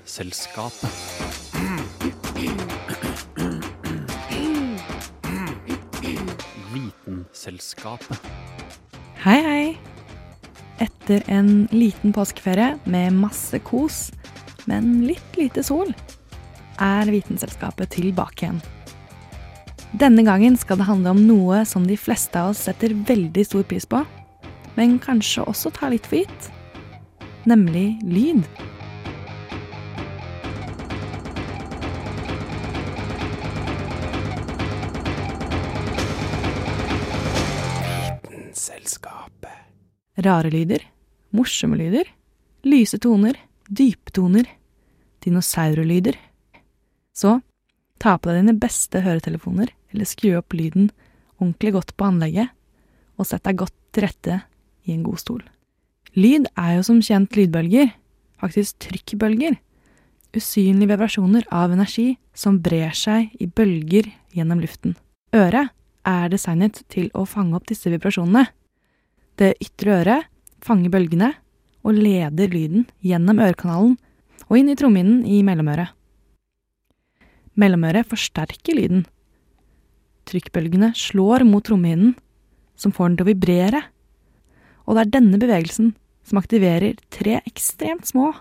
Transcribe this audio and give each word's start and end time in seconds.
Vitenselskapet. 0.00 0.90
Vitenselskapet. 6.72 8.20
Hei, 9.14 9.42
hei. 9.42 9.78
Etter 10.78 11.22
en 11.28 11.68
liten 11.70 12.12
påskeferie 12.12 12.78
med 12.84 13.12
masse 13.12 13.58
kos, 13.58 14.08
men 14.64 15.04
litt 15.04 15.36
lite 15.36 15.62
sol, 15.62 15.92
er 16.80 17.12
Vitenselskapet 17.12 17.92
tilbake 17.98 18.46
igjen. 18.46 18.62
Denne 19.92 20.24
gangen 20.24 20.56
skal 20.56 20.80
det 20.80 20.88
handle 20.88 21.12
om 21.12 21.24
noe 21.28 21.64
som 21.68 21.84
de 21.84 22.00
fleste 22.00 22.40
av 22.40 22.54
oss 22.54 22.64
setter 22.70 22.96
veldig 22.96 23.44
stor 23.46 23.68
pris 23.68 23.84
på, 23.84 24.00
men 24.80 24.96
kanskje 25.02 25.44
også 25.44 25.76
tar 25.76 25.92
litt 25.92 26.08
for 26.08 26.22
gitt. 26.22 26.52
Nemlig 27.44 27.98
lyd. 28.00 28.46
Rare 40.20 40.50
lyder, 40.52 40.82
morsomme 41.32 41.78
lyder, 41.80 42.08
lyse 42.66 42.98
toner, 43.00 43.38
dype 43.68 44.12
toner, 44.12 44.48
dinosaurlyder. 45.24 46.18
Så 47.16 47.38
ta 48.00 48.16
på 48.18 48.28
deg 48.30 48.42
dine 48.42 48.58
beste 48.60 49.00
høretelefoner, 49.04 49.70
eller 49.92 50.08
skru 50.08 50.34
opp 50.38 50.56
lyden 50.56 50.90
ordentlig 51.40 51.72
godt 51.74 51.96
på 51.96 52.08
anlegget, 52.10 52.52
og 53.16 53.28
sett 53.28 53.44
deg 53.48 53.58
godt 53.60 53.76
til 53.94 54.06
rette 54.06 54.38
i 54.86 54.94
en 54.94 55.04
god 55.04 55.20
stol. 55.20 55.42
Lyd 56.18 56.48
er 56.58 56.76
jo 56.76 56.86
som 56.86 57.00
kjent 57.04 57.36
lydbølger, 57.38 57.92
faktisk 58.40 58.80
trykkbølger. 58.86 59.58
Usynlige 60.36 60.92
vibrasjoner 60.92 61.46
av 61.54 61.72
energi 61.74 62.14
som 62.36 62.60
brer 62.62 62.94
seg 62.96 63.32
i 63.42 63.48
bølger 63.50 64.08
gjennom 64.36 64.60
luften. 64.62 64.96
Øret 65.34 65.72
er 66.06 66.30
designet 66.32 66.82
til 66.90 67.10
å 67.14 67.26
fange 67.28 67.56
opp 67.58 67.66
disse 67.70 67.90
vibrasjonene. 67.90 68.46
Det 69.40 69.54
ytre 69.64 69.94
øret 70.02 70.26
fanger 70.60 70.92
bølgene 70.92 71.30
og 71.80 71.96
leder 71.96 72.50
lyden 72.52 72.82
gjennom 73.00 73.38
ørekanalen 73.40 73.94
og 74.50 74.58
inn 74.58 74.68
i 74.68 74.76
trommehinnen 74.76 75.22
i 75.24 75.38
mellomøret. 75.46 75.94
Mellomøret 77.56 78.08
forsterker 78.10 78.76
lyden. 78.76 79.06
Trykkbølgene 80.28 80.90
slår 80.96 81.46
mot 81.48 81.64
trommehinnen, 81.64 82.12
som 82.76 82.92
får 82.92 83.08
den 83.08 83.16
til 83.16 83.24
å 83.24 83.30
vibrere. 83.30 83.80
Og 84.84 84.96
det 84.96 85.06
er 85.06 85.14
denne 85.16 85.40
bevegelsen 85.40 85.94
som 86.28 86.40
aktiverer 86.40 87.00
tre 87.12 87.38
ekstremt 87.48 88.10
små, 88.12 88.34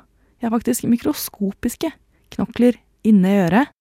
ja 0.43 0.51
faktisk 0.51 0.83
mikroskopiske, 0.87 1.93
knokler 2.35 2.75
inne 3.07 3.31
i 3.31 3.39
øret, 3.45 3.71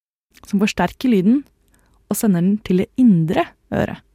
som 0.47 0.63
forsterker 0.63 1.11
lyden 1.11 1.43
og 2.09 2.17
sender 2.17 2.47
den 2.47 2.57
til 2.63 2.85
det 2.85 2.89
indre 3.01 3.49
øret. 3.75 4.07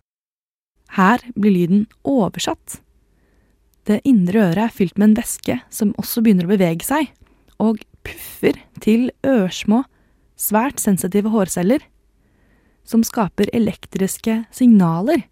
Her 0.94 1.20
blir 1.36 1.52
lyden 1.52 1.86
oversatt. 2.08 2.80
Det 3.88 4.00
indre 4.08 4.46
øret 4.50 4.64
er 4.64 4.76
fylt 4.76 4.98
med 4.98 5.10
en 5.10 5.18
væske 5.18 5.58
som 5.74 5.92
også 6.00 6.24
begynner 6.24 6.48
å 6.48 6.54
bevege 6.54 6.86
seg, 6.88 7.10
og 7.60 7.82
puffer 8.04 8.60
til 8.84 9.10
ørsmå, 9.28 9.84
svært 10.40 10.80
sensitive 10.82 11.32
hårceller, 11.34 11.84
som 12.88 13.04
skaper 13.04 13.52
elektriske 13.56 14.44
signaler 14.52 15.24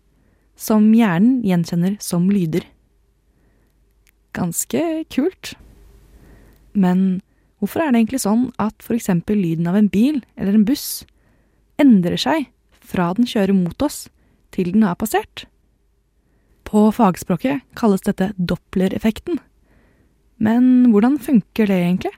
som 0.62 0.92
hjernen 0.94 1.42
gjenkjenner 1.48 1.98
som 2.04 2.30
lyder. 2.32 2.64
Ganske 4.38 4.82
kult. 5.12 5.56
Men 6.72 7.22
hvorfor 7.60 7.84
er 7.84 7.92
det 7.92 8.04
egentlig 8.04 8.24
sånn 8.24 8.50
at 8.62 8.86
eksempel 8.94 9.40
lyden 9.42 9.68
av 9.68 9.80
en 9.80 9.90
bil 9.92 10.22
eller 10.38 10.56
en 10.56 10.68
buss 10.68 11.04
endrer 11.82 12.20
seg 12.20 12.48
fra 12.80 13.12
den 13.18 13.28
kjører 13.28 13.56
mot 13.58 13.84
oss 13.84 14.06
til 14.56 14.72
den 14.76 14.86
har 14.88 15.00
passert? 15.00 15.48
På 16.72 16.86
fagspråket 16.92 17.66
kalles 17.76 18.02
dette 18.06 18.30
Doppler-effekten. 18.38 19.42
Men 20.40 20.86
hvordan 20.94 21.18
funker 21.20 21.68
det 21.68 21.76
egentlig? 21.76 22.12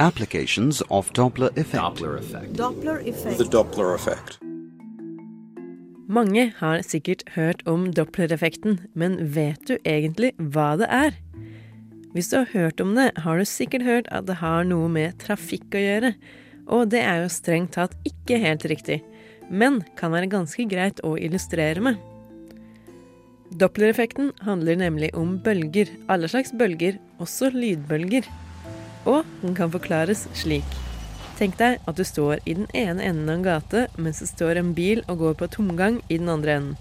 Applications 0.00 0.80
of 0.88 1.10
Doppler 1.12 1.50
effect. 1.60 1.98
The 2.00 3.44
Doppler 3.44 3.94
effect. 3.94 4.38
Mange 6.08 6.46
har 6.56 6.80
sikkert 6.82 7.26
hørt 7.34 7.60
om 7.68 7.90
Doppler-effekten, 7.92 8.78
men 8.96 9.18
vet 9.34 9.60
du 9.68 9.76
egentlig 9.84 10.30
hva 10.38 10.72
det 10.80 10.88
er? 10.88 11.18
Hvis 12.16 12.32
du 12.32 12.38
har 12.38 12.48
hørt 12.54 12.80
om 12.80 12.94
det, 12.96 13.10
har 13.20 13.36
du 13.36 13.44
sikkert 13.44 13.84
hørt 13.84 14.08
at 14.08 14.24
det 14.30 14.38
har 14.40 14.64
noe 14.64 14.88
med 14.88 15.20
trafikk 15.20 15.76
å 15.76 15.84
gjøre, 15.84 16.14
og 16.72 16.88
det 16.96 17.04
er 17.04 17.20
jo 17.20 17.28
strengt 17.36 17.76
tatt 17.76 17.92
ikke 18.08 18.40
helt 18.40 18.64
riktig, 18.64 19.02
men 19.52 19.82
kan 20.00 20.16
være 20.16 20.32
ganske 20.32 20.64
greit 20.72 21.04
å 21.04 21.18
illustrere 21.20 21.84
med. 21.84 22.00
Doppler-effekten 23.60 24.30
handler 24.46 24.78
nemlig 24.80 25.10
om 25.18 25.34
bølger, 25.44 25.90
alle 26.08 26.28
slags 26.30 26.54
bølger, 26.56 26.96
også 27.20 27.50
lydbølger. 27.52 28.24
Og 29.04 29.26
den 29.42 29.56
kan 29.58 29.72
forklares 29.72 30.24
slik. 30.38 30.78
Tenk 31.36 31.58
deg 31.58 31.82
at 31.88 31.98
du 31.98 32.04
står 32.06 32.40
i 32.46 32.54
den 32.56 32.68
ene 32.72 33.02
enden 33.02 33.28
av 33.28 33.34
en 33.34 33.44
gate 33.44 33.82
mens 33.98 34.22
det 34.22 34.30
står 34.30 34.60
en 34.60 34.72
bil 34.76 35.02
og 35.10 35.20
går 35.24 35.36
på 35.40 35.50
tomgang 35.56 35.98
i 36.08 36.20
den 36.20 36.30
andre 36.32 36.56
enden. 36.60 36.78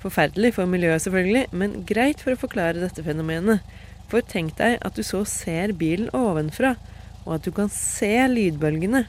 Forferdelig 0.00 0.54
for 0.54 0.70
miljøet, 0.70 1.02
selvfølgelig, 1.02 1.46
men 1.52 1.80
greit 1.88 2.22
for 2.22 2.36
å 2.36 2.40
forklare 2.40 2.80
dette 2.80 3.02
fenomenet. 3.02 3.64
For 4.08 4.22
tenk 4.22 4.54
deg 4.60 4.78
at 4.86 4.96
du 4.96 5.02
så 5.02 5.24
ser 5.26 5.74
bilen 5.76 6.12
ovenfra, 6.14 6.76
og 7.26 7.38
at 7.38 7.48
du 7.48 7.50
kan 7.52 7.72
se 7.72 8.14
lydbølgene. 8.30 9.02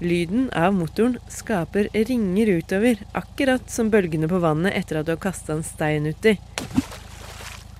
Lyden 0.00 0.50
av 0.56 0.72
motoren 0.72 1.18
skaper 1.28 1.88
ringer 1.92 2.46
utover, 2.46 3.02
akkurat 3.12 3.70
som 3.70 3.90
bølgene 3.92 4.28
på 4.28 4.38
vannet 4.40 4.72
etter 4.78 5.00
at 5.00 5.08
du 5.08 5.12
har 5.12 5.20
kasta 5.20 5.52
en 5.52 5.66
stein 5.66 6.08
uti. 6.08 6.38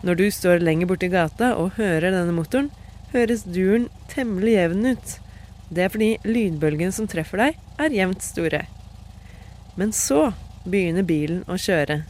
Når 0.04 0.18
du 0.18 0.26
står 0.28 0.60
lenger 0.60 0.90
borti 0.90 1.08
gata 1.08 1.54
og 1.56 1.78
hører 1.78 2.12
denne 2.12 2.34
motoren, 2.36 2.68
høres 3.14 3.46
duren 3.48 3.88
temmelig 4.12 4.52
jevn 4.52 4.90
ut. 4.92 5.14
Det 5.72 5.86
er 5.86 5.92
fordi 5.94 6.10
lydbølgene 6.28 6.92
som 6.92 7.08
treffer 7.08 7.40
deg, 7.40 7.58
er 7.80 7.96
jevnt 7.96 8.24
store. 8.24 8.66
Men 9.80 9.96
så 9.96 10.34
begynner 10.68 11.06
bilen 11.08 11.40
å 11.48 11.56
kjøre. 11.56 12.02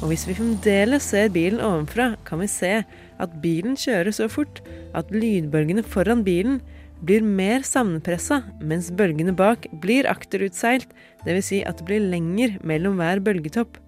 Og 0.00 0.10
hvis 0.10 0.26
vi 0.26 0.34
fremdeles 0.38 1.06
ser 1.12 1.30
bilen 1.34 1.62
ovenfra, 1.62 2.16
kan 2.26 2.42
vi 2.42 2.50
se 2.50 2.72
at 2.82 3.38
bilen 3.42 3.78
kjører 3.78 4.14
så 4.14 4.26
fort 4.30 4.64
at 4.98 5.14
lydbølgene 5.14 5.86
foran 5.86 6.26
bilen 6.26 6.58
blir 7.04 7.22
mer 7.22 7.64
sammenpressa, 7.66 8.42
mens 8.60 8.90
bølgene 8.94 9.34
bak 9.36 9.68
blir 9.82 10.08
akterutseilt, 10.10 10.90
dvs. 11.24 11.50
Si 11.50 11.60
at 11.66 11.80
det 11.80 11.86
blir 11.88 12.08
lenger 12.10 12.58
mellom 12.66 12.98
hver 12.98 13.22
bølgetopp. 13.24 13.78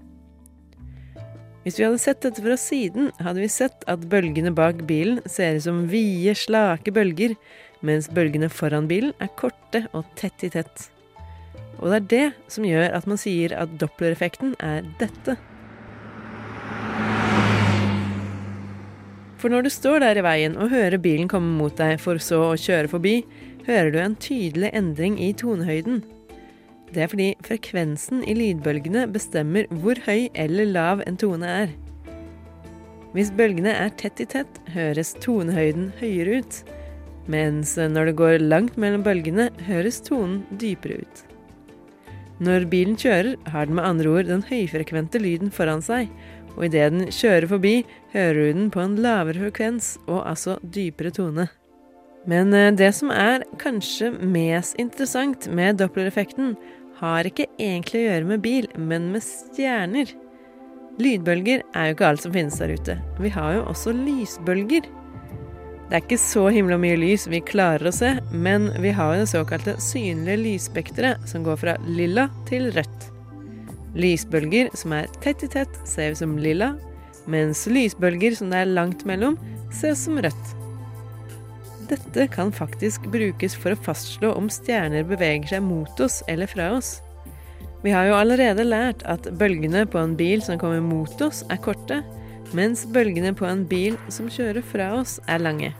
Hvis 1.64 1.76
vi 1.76 1.84
hadde 1.84 2.00
sett 2.00 2.22
dette 2.24 2.40
fra 2.40 2.56
siden, 2.56 3.10
hadde 3.20 3.42
vi 3.42 3.50
sett 3.52 3.84
at 3.90 4.06
bølgene 4.10 4.52
bak 4.56 4.80
bilen 4.88 5.20
ser 5.28 5.58
ut 5.58 5.66
som 5.66 5.82
vide, 5.90 6.32
slake 6.38 6.94
bølger, 6.96 7.34
mens 7.84 8.08
bølgene 8.12 8.48
foran 8.52 8.88
bilen 8.88 9.12
er 9.20 9.32
korte 9.36 9.84
og 9.96 10.08
tett 10.16 10.46
i 10.46 10.52
tett. 10.54 10.88
Og 11.80 11.92
det 11.92 11.98
er 11.98 12.08
det 12.12 12.52
som 12.52 12.64
gjør 12.64 12.96
at 12.96 13.06
man 13.08 13.20
sier 13.20 13.54
at 13.56 13.72
Doppler-effekten 13.80 14.56
er 14.64 14.88
dette. 15.00 15.36
For 19.40 19.48
når 19.48 19.64
du 19.64 19.70
står 19.72 20.02
der 20.04 20.18
i 20.20 20.24
veien 20.24 20.56
og 20.60 20.68
hører 20.68 21.00
bilen 21.00 21.28
komme 21.30 21.54
mot 21.56 21.72
deg 21.78 21.96
for 22.02 22.20
så 22.20 22.42
å 22.50 22.56
kjøre 22.60 22.90
forbi, 22.92 23.20
hører 23.64 23.92
du 23.94 24.00
en 24.02 24.16
tydelig 24.20 24.68
endring 24.76 25.16
i 25.16 25.30
tonehøyden. 25.32 26.02
Det 26.92 27.04
er 27.04 27.08
fordi 27.08 27.28
frekvensen 27.46 28.20
i 28.28 28.34
lydbølgene 28.36 29.06
bestemmer 29.14 29.70
hvor 29.80 29.96
høy 30.04 30.28
eller 30.34 30.68
lav 30.68 31.00
en 31.06 31.16
tone 31.20 31.48
er. 31.64 31.72
Hvis 33.14 33.32
bølgene 33.34 33.72
er 33.72 33.94
tett 33.98 34.20
i 34.22 34.28
tett, 34.28 34.60
høres 34.74 35.14
tonehøyden 35.24 35.88
høyere 36.02 36.42
ut, 36.42 36.60
mens 37.30 37.76
når 37.80 38.10
det 38.10 38.18
går 38.20 38.44
langt 38.44 38.76
mellom 38.80 39.06
bølgene, 39.06 39.48
høres 39.70 40.02
tonen 40.04 40.42
dypere 40.60 41.00
ut. 41.00 41.24
Når 42.40 42.68
bilen 42.72 42.96
kjører, 42.96 43.34
har 43.52 43.66
den 43.68 43.76
med 43.76 43.84
andre 43.84 44.12
ord 44.12 44.28
den 44.28 44.44
høyfrekvente 44.48 45.20
lyden 45.20 45.50
foran 45.52 45.82
seg, 45.84 46.08
og 46.56 46.66
idet 46.66 46.90
den 46.92 47.08
kjører 47.14 47.48
forbi, 47.50 47.74
hører 48.14 48.38
du 48.38 48.60
den 48.60 48.68
på 48.74 48.82
en 48.82 48.98
lavere 49.00 49.46
frekvens 49.46 49.94
og 50.06 50.22
altså 50.24 50.58
dypere 50.62 51.12
tone. 51.14 51.48
Men 52.28 52.52
eh, 52.54 52.72
det 52.76 52.92
som 52.96 53.12
er 53.14 53.46
kanskje 53.60 54.12
mest 54.20 54.78
interessant 54.80 55.48
med 55.54 55.80
Doppler-effekten, 55.80 56.56
har 57.00 57.24
ikke 57.24 57.46
egentlig 57.56 58.02
å 58.02 58.08
gjøre 58.10 58.28
med 58.28 58.42
bil, 58.44 58.66
men 58.76 59.08
med 59.14 59.24
stjerner. 59.24 60.10
Lydbølger 61.00 61.62
er 61.72 61.86
jo 61.88 61.96
ikke 61.96 62.08
alt 62.10 62.24
som 62.26 62.34
finnes 62.34 62.58
der 62.60 62.74
ute. 62.76 62.96
Vi 63.22 63.30
har 63.32 63.54
jo 63.56 63.62
også 63.70 63.94
lysbølger. 63.96 64.88
Det 65.88 65.96
er 65.96 66.04
ikke 66.04 66.20
så 66.22 66.44
himla 66.52 66.76
mye 66.78 66.98
lys 67.00 67.24
vi 67.30 67.40
klarer 67.42 67.88
å 67.88 67.94
se, 67.94 68.12
men 68.30 68.68
vi 68.84 68.92
har 68.94 69.16
jo 69.16 69.24
det 69.24 69.32
såkalte 69.32 69.78
synlige 69.82 70.42
lysspekteret, 70.44 71.24
som 71.30 71.46
går 71.46 71.58
fra 71.64 71.78
lilla 71.88 72.28
til 72.50 72.68
rødt. 72.76 73.08
Lysbølger 73.98 74.70
som 74.78 74.94
er 74.94 75.10
tett 75.22 75.42
i 75.46 75.50
tett, 75.50 75.80
ser 75.88 76.14
ut 76.14 76.20
som 76.20 76.38
lilla, 76.38 76.74
mens 77.30 77.66
lysbølger 77.70 78.36
som 78.38 78.52
det 78.52 78.62
er 78.62 78.72
langt 78.72 79.04
mellom, 79.08 79.36
ser 79.74 79.96
ut 79.96 80.02
som 80.02 80.20
rødt. 80.22 80.56
Dette 81.90 82.28
kan 82.30 82.52
faktisk 82.54 83.08
brukes 83.10 83.56
for 83.58 83.74
å 83.74 83.82
fastslå 83.82 84.30
om 84.38 84.46
stjerner 84.52 85.06
beveger 85.08 85.56
seg 85.56 85.64
mot 85.66 86.02
oss 86.04 86.20
eller 86.30 86.50
fra 86.50 86.70
oss. 86.76 87.00
Vi 87.82 87.90
har 87.90 88.06
jo 88.06 88.16
allerede 88.18 88.66
lært 88.66 89.02
at 89.08 89.26
bølgene 89.40 89.86
på 89.90 89.98
en 89.98 90.14
bil 90.18 90.42
som 90.44 90.60
kommer 90.60 90.82
mot 90.84 91.22
oss, 91.24 91.42
er 91.50 91.58
korte, 91.64 92.02
mens 92.54 92.84
bølgene 92.86 93.32
på 93.34 93.48
en 93.48 93.64
bil 93.66 93.98
som 94.12 94.30
kjører 94.30 94.62
fra 94.62 94.92
oss, 95.00 95.18
er 95.26 95.42
lange. 95.42 95.72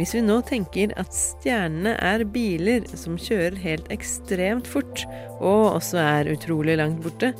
Hvis 0.00 0.14
vi 0.16 0.20
nå 0.24 0.38
tenker 0.48 0.94
at 0.96 1.12
stjernene 1.12 1.90
er 2.00 2.22
biler 2.32 2.86
som 2.96 3.18
kjører 3.20 3.58
helt 3.60 3.90
ekstremt 3.92 4.64
fort, 4.70 5.02
og 5.36 5.74
også 5.74 5.98
er 6.00 6.30
utrolig 6.32 6.78
langt 6.80 7.02
borte, 7.04 7.34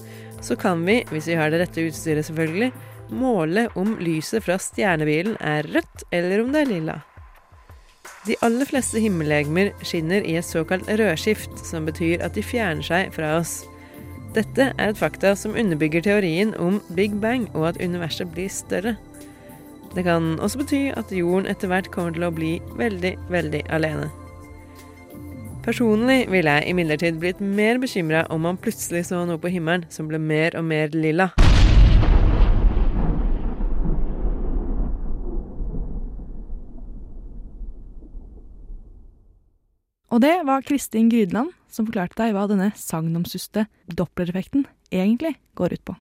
så 0.45 0.59
kan 0.61 0.83
vi, 0.85 0.99
hvis 1.09 1.31
vi 1.31 1.39
har 1.41 1.49
det 1.49 1.63
rette 1.63 1.87
utstyret 1.89 2.29
selvfølgelig, 2.29 2.69
måle 3.17 3.65
om 3.81 3.95
lyset 4.05 4.45
fra 4.45 4.59
stjernebilen 4.61 5.39
er 5.41 5.73
rødt 5.73 6.05
eller 6.13 6.45
om 6.45 6.53
det 6.53 6.67
er 6.67 6.71
lilla. 6.75 7.01
De 8.29 8.37
aller 8.45 8.69
fleste 8.69 9.01
himmellegemer 9.01 9.73
skinner 9.81 10.21
i 10.21 10.37
et 10.37 10.45
såkalt 10.45 10.85
rødskift, 11.01 11.65
som 11.65 11.89
betyr 11.89 12.21
at 12.21 12.37
de 12.37 12.45
fjerner 12.45 12.85
seg 12.85 13.15
fra 13.17 13.39
oss. 13.39 13.63
Dette 14.37 14.69
er 14.77 14.93
et 14.93 15.01
fakta 15.01 15.33
som 15.33 15.57
underbygger 15.57 16.05
teorien 16.05 16.53
om 16.61 16.83
Big 16.93 17.17
Bang 17.25 17.49
og 17.55 17.71
at 17.73 17.81
universet 17.81 18.29
blir 18.37 18.53
større. 18.53 18.99
Det 19.95 20.05
kan 20.07 20.37
også 20.39 20.61
bety 20.63 20.81
at 20.95 21.11
jorden 21.11 21.49
etter 21.51 21.71
hvert 21.71 21.91
kommer 21.91 22.15
til 22.15 22.27
å 22.29 22.35
bli 22.35 22.57
veldig, 22.79 23.17
veldig 23.31 23.63
alene. 23.75 24.11
Personlig 25.65 26.25
ville 26.31 26.53
jeg 26.57 26.73
imidlertid 26.73 27.19
blitt 27.21 27.41
mer 27.43 27.81
bekymra 27.83 28.25
om 28.33 28.47
man 28.47 28.57
plutselig 28.57 29.09
så 29.11 29.25
noe 29.29 29.41
på 29.41 29.51
himmelen 29.53 29.85
som 29.93 30.09
ble 30.09 30.19
mer 30.23 30.57
og 30.57 30.65
mer 30.65 30.95
lilla. 30.95 31.31
Og 40.11 40.23
det 40.23 40.41
var 40.47 40.65
Kristin 40.67 41.11
Grydland 41.11 41.53
som 41.71 41.87
forklarte 41.87 42.19
deg 42.19 42.35
hva 42.35 42.49
denne 42.51 42.73
sagnomsuste 42.79 43.67
dopplereffekten 43.87 44.67
egentlig 44.91 45.37
går 45.55 45.77
ut 45.79 45.85
på. 45.93 46.01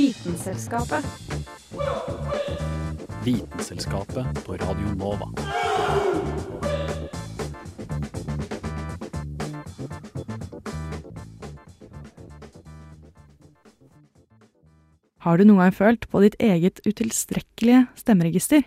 Vitenselskapet. 0.00 1.04
Vitenselskapet 3.24 4.44
på 4.46 4.52
Radio 4.52 4.94
Nova. 4.96 5.28
Har 15.18 15.36
du 15.36 15.44
noen 15.44 15.60
gang 15.60 15.76
følt 15.76 16.08
på 16.08 16.24
ditt 16.24 16.40
eget 16.40 16.80
utilstrekkelige 16.88 17.84
stemmeregister? 18.00 18.64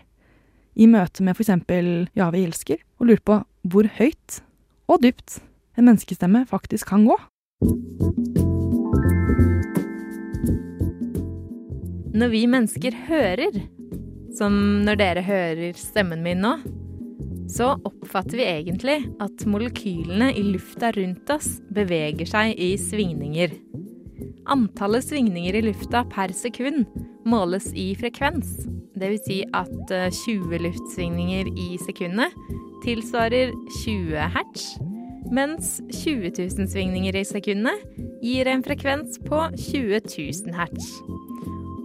i 0.74 0.86
møte 0.86 1.26
med 1.26 1.34
f.eks. 1.34 1.50
Ja, 2.14 2.30
vi 2.30 2.46
elsker, 2.46 2.78
og 3.02 3.10
lurt 3.10 3.26
på 3.26 3.42
hvor 3.66 3.90
høyt 3.98 4.42
og 4.86 5.02
dypt 5.02 5.40
en 5.74 5.90
menneskestemme 5.90 6.46
faktisk 6.46 6.94
kan 6.94 7.10
gå. 7.10 7.18
Når 12.14 12.30
vi 12.30 12.44
mennesker 12.46 12.94
hører, 13.08 13.56
som 14.38 14.54
når 14.86 14.98
dere 15.00 15.22
hører 15.26 15.78
stemmen 15.78 16.20
min 16.22 16.44
nå, 16.44 16.52
så 17.50 17.72
oppfatter 17.74 18.38
vi 18.38 18.46
egentlig 18.46 19.00
at 19.22 19.42
molekylene 19.50 20.28
i 20.30 20.44
lufta 20.46 20.92
rundt 20.94 21.32
oss 21.34 21.56
beveger 21.74 22.28
seg 22.30 22.54
i 22.54 22.76
svingninger. 22.78 23.56
Antallet 24.46 25.08
svingninger 25.08 25.58
i 25.58 25.64
lufta 25.66 26.04
per 26.12 26.30
sekund 26.36 26.86
måles 27.26 27.70
i 27.74 27.90
frekvens. 27.98 28.60
Dvs. 28.94 29.26
Si 29.26 29.40
at 29.50 29.74
20 29.90 30.54
eh, 30.54 30.64
luftsvingninger 30.68 31.50
i 31.50 31.68
sekundet 31.82 32.38
tilsvarer 32.86 33.50
20 33.80 34.30
hertz, 34.36 34.68
mens 35.34 35.80
20 35.90 36.30
000 36.38 36.70
svingninger 36.70 37.18
i 37.18 37.26
sekundet 37.26 37.82
gir 38.22 38.46
en 38.54 38.62
frekvens 38.62 39.18
på 39.26 39.48
20 39.58 40.04
000 40.14 40.58
hertz. 40.62 40.94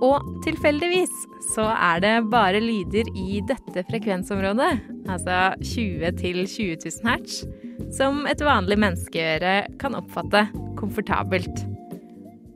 Og 0.05 0.43
tilfeldigvis 0.45 1.11
så 1.51 1.65
er 1.73 2.03
det 2.03 2.13
bare 2.31 2.61
lyder 2.63 3.09
i 3.17 3.41
dette 3.47 3.83
frekvensområdet, 3.89 4.71
altså 5.11 5.39
20 5.59 6.13
til 6.19 6.43
20 6.45 6.77
000 6.85 7.09
hertz, 7.09 7.41
som 7.95 8.23
et 8.29 8.43
vanlig 8.45 8.77
menneskeøre 8.79 9.55
kan 9.81 9.97
oppfatte 9.97 10.45
komfortabelt. 10.79 11.65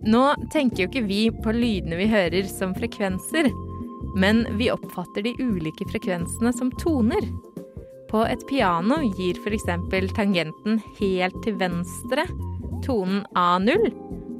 Nå 0.03 0.23
tenker 0.51 0.83
jo 0.83 0.89
ikke 0.89 1.07
vi 1.07 1.21
på 1.43 1.55
lydene 1.55 1.99
vi 1.99 2.09
hører 2.11 2.47
som 2.51 2.75
frekvenser, 2.75 3.49
men 4.19 4.43
vi 4.59 4.69
oppfatter 4.71 5.25
de 5.25 5.33
ulike 5.41 5.87
frekvensene 5.89 6.51
som 6.55 6.71
toner. 6.79 7.27
På 8.11 8.23
et 8.29 8.43
piano 8.47 8.99
gir 9.17 9.39
f.eks. 9.41 9.67
tangenten 10.13 10.81
helt 10.99 11.39
til 11.43 11.57
venstre 11.57 12.27
tonen 12.83 13.23
A0, 13.35 13.87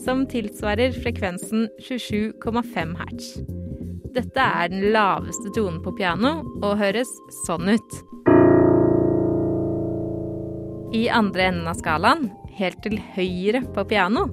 som 0.03 0.25
tilsvarer 0.27 0.91
frekvensen 0.95 1.67
27,5 1.81 2.95
hertz. 2.99 3.29
Dette 4.13 4.45
er 4.45 4.69
den 4.69 4.91
laveste 4.93 5.49
tonen 5.55 5.79
på 5.83 5.93
piano 5.97 6.35
og 6.61 6.77
høres 6.81 7.09
sånn 7.45 7.71
ut. 7.71 7.95
I 10.93 11.07
andre 11.09 11.47
enden 11.49 11.69
av 11.71 11.79
skalaen, 11.79 12.27
helt 12.53 12.83
til 12.85 12.99
høyre 13.15 13.63
på 13.73 13.85
piano, 13.89 14.27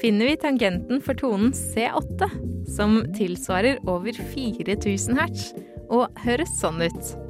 finner 0.00 0.30
vi 0.30 0.38
tangenten 0.40 1.02
for 1.04 1.18
tonen 1.20 1.52
C8, 1.52 2.30
som 2.76 3.02
tilsvarer 3.16 3.82
over 3.90 4.16
4000 4.16 5.20
hertz, 5.20 5.50
og 5.90 6.08
høres 6.24 6.54
sånn 6.62 6.80
ut. 6.86 7.29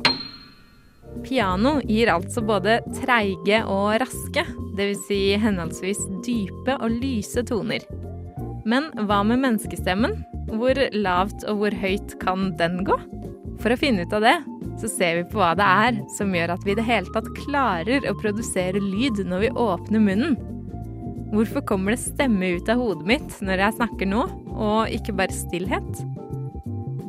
Piano 1.25 1.79
gir 1.85 2.11
altså 2.13 2.43
både 2.47 2.79
treige 3.01 3.63
og 3.69 3.99
raske, 4.03 4.45
dvs. 4.79 5.03
Si 5.09 5.21
henholdsvis 5.41 6.01
dype 6.27 6.77
og 6.79 7.01
lyse 7.03 7.45
toner. 7.49 7.85
Men 8.69 8.91
hva 9.07 9.23
med 9.27 9.43
menneskestemmen? 9.43 10.19
Hvor 10.51 10.79
lavt 10.97 11.45
og 11.49 11.61
hvor 11.61 11.77
høyt 11.83 12.17
kan 12.23 12.51
den 12.59 12.83
gå? 12.87 12.97
For 13.61 13.73
å 13.73 13.79
finne 13.79 14.07
ut 14.07 14.15
av 14.17 14.25
det, 14.25 14.37
så 14.81 14.89
ser 14.89 15.19
vi 15.19 15.27
på 15.33 15.41
hva 15.41 15.53
det 15.59 15.67
er 15.67 15.99
som 16.17 16.33
gjør 16.35 16.55
at 16.55 16.65
vi 16.65 16.73
i 16.73 16.79
det 16.79 16.87
hele 16.87 17.13
tatt 17.13 17.29
klarer 17.43 18.07
å 18.09 18.17
produsere 18.21 18.81
lyd 18.81 19.21
når 19.29 19.45
vi 19.45 19.53
åpner 19.67 20.03
munnen. 20.03 20.39
Hvorfor 21.31 21.63
kommer 21.63 21.95
det 21.95 22.03
stemme 22.03 22.57
ut 22.57 22.71
av 22.73 22.81
hodet 22.81 23.07
mitt 23.07 23.37
når 23.45 23.63
jeg 23.67 23.77
snakker 23.79 24.09
nå, 24.11 24.25
og 24.51 24.97
ikke 24.97 25.15
bare 25.21 25.37
stillhet? 25.37 26.01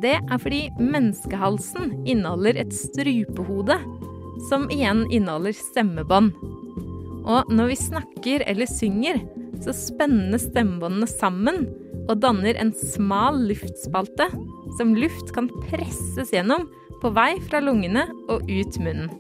Det 0.01 0.15
er 0.17 0.39
fordi 0.41 0.63
menneskehalsen 0.81 1.91
inneholder 2.10 2.58
et 2.63 2.74
strupehode, 2.74 3.77
som 4.50 4.65
igjen 4.74 5.03
inneholder 5.13 5.53
stemmebånd. 5.53 6.31
Og 7.22 7.51
når 7.53 7.70
vi 7.70 7.77
snakker 7.77 8.46
eller 8.50 8.70
synger, 8.70 9.22
så 9.62 9.75
spenner 9.77 10.41
stemmebåndene 10.41 11.10
sammen 11.10 11.67
og 12.08 12.17
danner 12.24 12.58
en 12.58 12.74
smal 12.74 13.38
luftspalte 13.51 14.31
som 14.79 14.96
luft 14.98 15.34
kan 15.36 15.51
presses 15.67 16.34
gjennom 16.34 16.65
på 17.01 17.12
vei 17.13 17.36
fra 17.46 17.62
lungene 17.62 18.08
og 18.29 18.50
ut 18.50 18.79
munnen. 18.81 19.12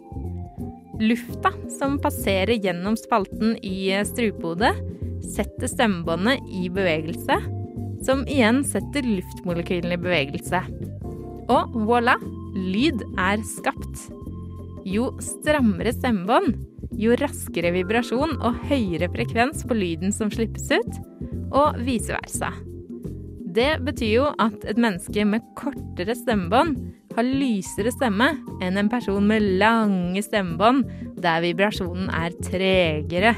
Lufta 1.01 1.53
som 1.77 1.97
passerer 2.01 2.57
gjennom 2.61 2.97
spalten 2.97 3.55
i 3.65 3.89
strupehodet, 4.05 4.73
setter 5.33 5.69
stemmebåndet 5.69 6.41
i 6.53 6.67
bevegelse, 6.73 7.37
som 8.05 8.23
igjen 8.27 8.63
setter 8.67 9.05
luftmolekylene 9.05 9.97
i 9.97 10.01
bevegelse. 10.01 10.63
Og 11.51 11.75
voilà! 11.87 12.17
Lyd 12.51 12.99
er 13.15 13.39
skapt. 13.47 14.09
Jo 14.83 15.13
strammere 15.23 15.93
stemmebånd, 15.95 16.57
jo 16.99 17.15
raskere 17.21 17.71
vibrasjon 17.71 18.35
og 18.43 18.57
høyere 18.67 19.07
frekvens 19.13 19.63
på 19.67 19.77
lyden 19.77 20.11
som 20.11 20.31
slippes 20.33 20.67
ut, 20.73 20.99
og 21.55 21.79
vice 21.85 22.11
versa. 22.11 22.51
Det 23.51 23.81
betyr 23.83 24.11
jo 24.13 24.27
at 24.39 24.63
et 24.67 24.79
menneske 24.79 25.23
med 25.27 25.47
kortere 25.59 26.15
stemmebånd 26.15 26.77
har 27.15 27.27
lysere 27.27 27.91
stemme 27.91 28.29
enn 28.63 28.79
en 28.79 28.91
person 28.91 29.25
med 29.27 29.43
lange 29.59 30.23
stemmebånd 30.23 30.87
der 31.21 31.43
vibrasjonen 31.43 32.07
er 32.15 32.35
tregere. 32.47 33.35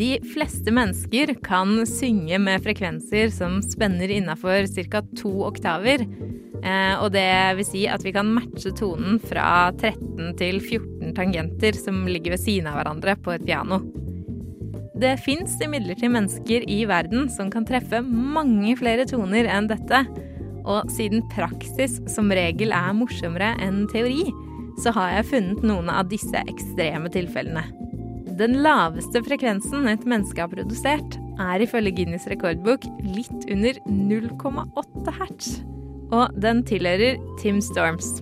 De 0.00 0.16
fleste 0.24 0.72
mennesker 0.72 1.34
kan 1.44 1.82
synge 1.86 2.38
med 2.40 2.62
frekvenser 2.64 3.28
som 3.34 3.58
spenner 3.60 4.08
innafor 4.08 4.64
ca. 4.88 5.02
to 5.18 5.32
oktaver. 5.44 6.06
Eh, 6.64 6.94
og 7.02 7.10
det 7.12 7.28
vil 7.58 7.66
si 7.68 7.82
at 7.84 8.00
vi 8.06 8.14
kan 8.16 8.30
matche 8.32 8.72
tonen 8.78 9.18
fra 9.20 9.68
13 9.74 10.38
til 10.40 10.56
14 10.62 11.12
tangenter 11.18 11.76
som 11.76 12.06
ligger 12.08 12.32
ved 12.32 12.40
siden 12.40 12.70
av 12.70 12.78
hverandre 12.78 13.16
på 13.20 13.34
et 13.34 13.44
piano. 13.44 13.82
Det 15.00 15.18
fins 15.20 15.58
imidlertid 15.60 16.12
mennesker 16.16 16.64
i 16.64 16.80
verden 16.88 17.28
som 17.36 17.52
kan 17.52 17.68
treffe 17.68 18.00
mange 18.00 18.72
flere 18.80 19.04
toner 19.08 19.50
enn 19.52 19.68
dette. 19.68 20.00
Og 20.64 20.88
siden 20.96 21.26
praksis 21.32 22.00
som 22.08 22.32
regel 22.32 22.72
er 22.72 22.96
morsommere 22.96 23.52
enn 23.60 23.84
teori, 23.92 24.24
så 24.80 24.96
har 24.96 25.18
jeg 25.18 25.30
funnet 25.34 25.64
noen 25.64 25.92
av 25.92 26.08
disse 26.08 26.40
ekstreme 26.48 27.12
tilfellene. 27.12 27.68
Den 28.38 28.60
laveste 28.62 29.22
frekvensen 29.26 29.88
et 29.90 30.04
menneske 30.08 30.38
har 30.42 30.50
produsert, 30.52 31.16
er 31.40 31.64
ifølge 31.64 31.92
Guinness 31.96 32.28
rekordbok 32.30 32.84
litt 33.02 33.46
under 33.50 33.78
0,8 33.90 35.14
hertz. 35.18 35.48
Og 36.14 36.30
den 36.42 36.62
tilhører 36.66 37.18
Tim 37.40 37.58
Storms. 37.64 38.20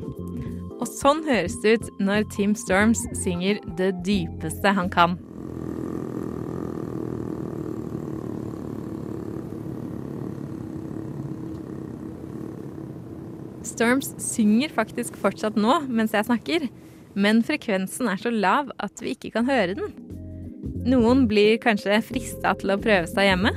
Og 0.79 0.87
sånn 0.88 1.25
høres 1.27 1.59
det 1.62 1.77
ut 1.77 1.88
når 2.00 2.29
Tim 2.33 2.55
Storms 2.57 3.03
synger 3.21 3.61
det 3.79 3.93
dypeste 4.07 4.73
han 4.79 4.88
kan. 4.93 5.19
Storms 13.69 14.15
synger 14.23 14.73
faktisk 14.75 15.19
fortsatt 15.21 15.59
nå 15.59 15.83
mens 15.87 16.15
jeg 16.17 16.27
snakker, 16.27 16.69
men 17.19 17.43
frekvensen 17.47 18.09
er 18.11 18.21
så 18.21 18.33
lav 18.33 18.71
at 18.83 19.03
vi 19.03 19.17
ikke 19.17 19.33
kan 19.35 19.49
høre 19.49 19.75
den. 19.79 19.93
Noen 20.89 21.27
blir 21.29 21.59
kanskje 21.61 21.99
frista 22.07 22.55
til 22.59 22.73
å 22.73 22.81
prøve 22.81 23.09
seg 23.11 23.29
hjemme. 23.29 23.53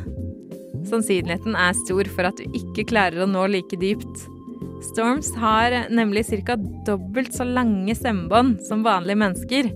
Sannsynligheten 0.89 1.56
er 1.56 1.77
stor 1.84 2.10
for 2.12 2.27
at 2.32 2.41
du 2.41 2.58
ikke 2.58 2.88
klarer 2.89 3.24
å 3.24 3.30
nå 3.30 3.46
like 3.53 3.77
dypt. 3.80 4.25
Storms 4.89 5.30
har 5.38 5.75
nemlig 5.94 6.25
ca. 6.48 6.58
dobbelt 6.88 7.36
så 7.38 7.46
lange 7.46 7.94
stemmebånd 7.96 8.63
som 8.65 8.84
vanlige 8.84 9.22
mennesker. 9.22 9.72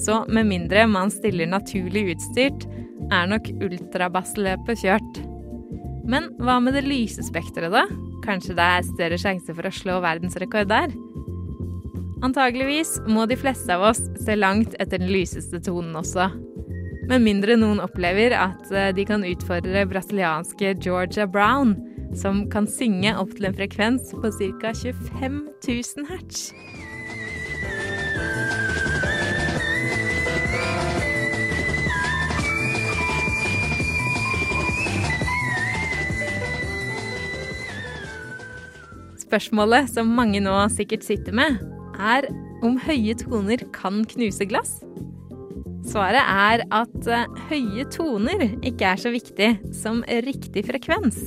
Så 0.00 0.24
med 0.28 0.48
mindre 0.50 0.86
man 0.90 1.12
stiller 1.12 1.46
naturlig 1.50 2.16
utstyrt, 2.16 2.66
er 3.10 3.30
nok 3.30 3.50
ultrabassløpet 3.62 4.82
kjørt. 4.82 5.20
Men 6.10 6.30
hva 6.42 6.58
med 6.62 6.74
det 6.74 6.86
lyse 6.86 7.22
spekteret, 7.26 7.74
da? 7.74 7.86
Kanskje 8.24 8.56
det 8.58 8.66
er 8.66 8.86
større 8.86 9.18
sjanse 9.20 9.54
for 9.54 9.66
å 9.66 9.74
slå 9.74 10.00
verdensrekord 10.02 10.70
der? 10.70 10.92
Antageligvis 12.20 12.98
må 13.08 13.24
de 13.24 13.36
fleste 13.40 13.72
av 13.72 13.86
oss 13.94 14.02
se 14.20 14.34
langt 14.36 14.74
etter 14.76 15.00
den 15.00 15.08
lyseste 15.08 15.56
tonen 15.64 15.94
også. 15.96 16.26
Med 17.08 17.24
mindre 17.24 17.56
noen 17.56 17.80
opplever 17.80 18.34
at 18.36 18.68
eh, 18.76 18.90
de 18.94 19.06
kan 19.08 19.24
utfordre 19.24 19.86
brasilianske 19.88 20.74
Georgia 20.84 21.24
Brown, 21.24 21.72
som 22.14 22.44
kan 22.52 22.68
synge 22.68 23.14
opp 23.16 23.32
til 23.38 23.48
en 23.48 23.56
frekvens 23.56 24.12
på 24.12 24.30
ca. 24.36 24.74
25 24.76 25.40
000 25.64 26.10
hertz. 26.12 26.52
Spørsmålet 39.24 39.88
som 39.88 40.10
mange 40.20 40.44
nå 40.44 40.56
sikkert 40.74 41.06
sitter 41.06 41.32
med, 41.32 41.60
er 42.00 42.28
om 42.66 42.78
høye 42.80 43.14
toner 43.18 43.62
kan 43.74 44.02
knuse 44.08 44.46
glass. 44.48 44.80
Svaret 45.90 46.22
er 46.22 46.64
at 46.76 47.08
eh, 47.08 47.38
høye 47.48 47.86
toner 47.92 48.44
ikke 48.60 48.92
er 48.92 49.00
så 49.00 49.12
viktig 49.12 49.52
som 49.74 50.02
riktig 50.26 50.66
frekvens. 50.68 51.22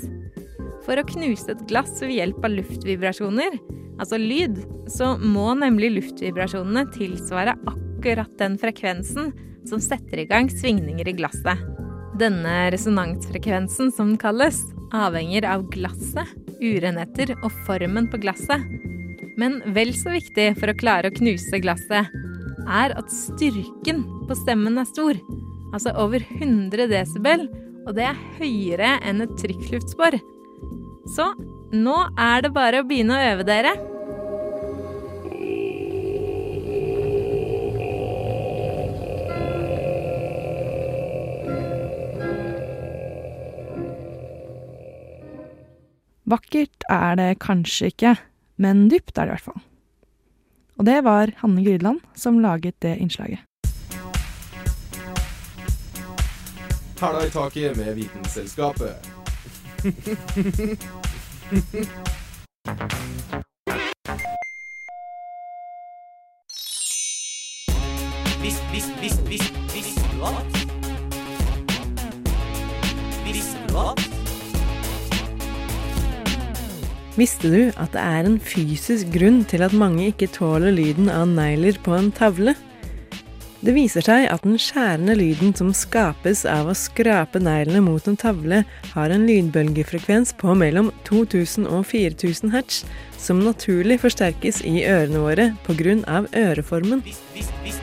For 0.86 1.00
å 1.00 1.08
knuse 1.08 1.54
et 1.54 1.64
glass 1.70 1.96
ved 2.04 2.16
hjelp 2.18 2.44
av 2.46 2.56
luftvibrasjoner, 2.58 3.58
altså 4.02 4.20
lyd, 4.20 4.62
så 4.92 5.14
må 5.20 5.54
nemlig 5.58 5.94
luftvibrasjonene 5.98 6.86
tilsvare 6.96 7.56
akkurat 7.72 8.32
den 8.40 8.60
frekvensen 8.62 9.32
som 9.70 9.82
setter 9.84 10.24
i 10.24 10.28
gang 10.30 10.50
svingninger 10.52 11.08
i 11.08 11.16
glasset. 11.18 11.62
Denne 12.20 12.68
resonansfrekvensen, 12.74 13.90
som 13.96 14.14
den 14.14 14.22
kalles, 14.22 14.60
avhenger 14.94 15.48
av 15.50 15.66
glasset, 15.74 16.30
urenheter 16.62 17.34
og 17.40 17.50
formen 17.66 18.10
på 18.12 18.20
glasset. 18.22 18.62
Men 19.40 19.62
vel 19.76 19.94
så 19.98 20.14
viktig 20.14 20.52
for 20.60 20.70
å 20.70 20.78
klare 20.78 21.10
å 21.10 21.16
knuse 21.16 21.60
glasset, 21.64 22.12
er 22.64 22.94
at 22.96 23.10
styrken 23.12 24.04
på 24.30 24.38
stemmen 24.40 24.78
er 24.80 24.88
stor. 24.88 25.18
Altså 25.74 25.94
over 26.00 26.24
100 26.38 26.88
desibel, 26.92 27.48
og 27.84 27.98
det 27.98 28.06
er 28.08 28.22
høyere 28.38 28.98
enn 29.04 29.24
et 29.26 29.34
trykkluftspor. 29.42 30.20
Så 31.16 31.34
nå 31.74 31.98
er 32.20 32.46
det 32.46 32.54
bare 32.56 32.84
å 32.84 32.88
begynne 32.88 33.18
å 33.18 33.34
øve 33.34 33.48
dere. 33.48 33.74
Vakkert 46.34 46.86
er 46.90 47.18
det 47.20 47.32
kanskje 47.44 47.92
ikke, 47.92 48.14
men 48.56 48.90
dypt 48.90 49.18
er 49.18 49.26
det 49.26 49.32
i 49.32 49.36
hvert 49.36 49.50
fall. 49.52 49.62
Og 50.78 50.86
det 50.86 51.04
var 51.06 51.34
Hanne 51.42 51.66
Grydland 51.66 52.00
som 52.16 52.40
laget 52.42 52.82
det 52.82 52.98
innslaget. 52.98 53.40
Hæla 57.04 57.26
i 57.26 57.30
taket 57.30 57.78
med 57.78 57.96
Vitenselskapet. 57.96 59.10
Visste 77.14 77.50
du 77.54 77.60
at 77.78 77.94
det 77.94 78.02
er 78.02 78.26
en 78.26 78.40
fysisk 78.42 79.12
grunn 79.14 79.44
til 79.46 79.62
at 79.62 79.76
mange 79.78 80.08
ikke 80.10 80.32
tåler 80.34 80.74
lyden 80.74 81.12
av 81.14 81.28
negler 81.30 81.78
på 81.86 81.94
en 81.94 82.10
tavle? 82.16 82.56
Det 83.64 83.72
viser 83.78 84.04
seg 84.04 84.26
at 84.28 84.42
den 84.44 84.58
skjærende 84.60 85.14
lyden 85.16 85.54
som 85.56 85.70
skapes 85.78 86.42
av 86.50 86.68
å 86.68 86.76
skrape 86.76 87.40
neglene 87.40 87.84
mot 87.86 88.10
en 88.10 88.18
tavle, 88.20 88.64
har 88.92 89.14
en 89.14 89.24
lydbølgefrekvens 89.30 90.34
på 90.42 90.58
mellom 90.58 90.90
2000 91.08 91.70
og 91.70 91.86
4000 91.94 92.52
hertz, 92.58 92.82
som 93.22 93.46
naturlig 93.46 94.02
forsterkes 94.04 94.66
i 94.68 94.82
ørene 94.84 95.22
våre 95.24 95.50
pga. 95.70 96.26
øreformen. 96.34 97.06
Visst, 97.06 97.24
visst, 97.38 97.56
vis, 97.64 97.83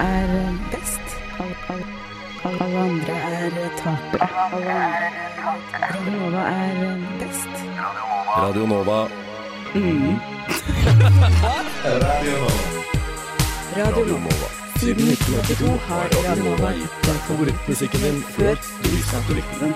er 0.00 0.58
best. 0.72 1.16
Alle, 1.38 1.56
alle, 1.68 1.86
alle 2.44 2.78
andre 2.78 3.14
er 3.14 3.50
tapere. 3.78 4.28
Radio 5.82 6.18
Nova 6.18 6.42
er 6.48 7.06
best. 7.20 7.54
Radio 8.36 8.66
Nova. 8.66 8.98
best. 10.48 10.66
Radio 11.84 12.36
Nova. 12.42 12.84
Radio 13.76 14.18
Nova. 14.18 14.54
Siden 14.84 15.08
1982 15.08 15.78
har 15.88 16.08
Radionova 16.12 16.70
gitt 16.76 17.06
deg 17.06 17.20
Favorittmusikken 17.28 18.02
din 18.04 18.18
før 18.34 18.58
du 18.58 18.88
visste 18.92 19.16
at 19.16 19.28
du 19.28 19.36
likte 19.38 19.58
den. 19.62 19.72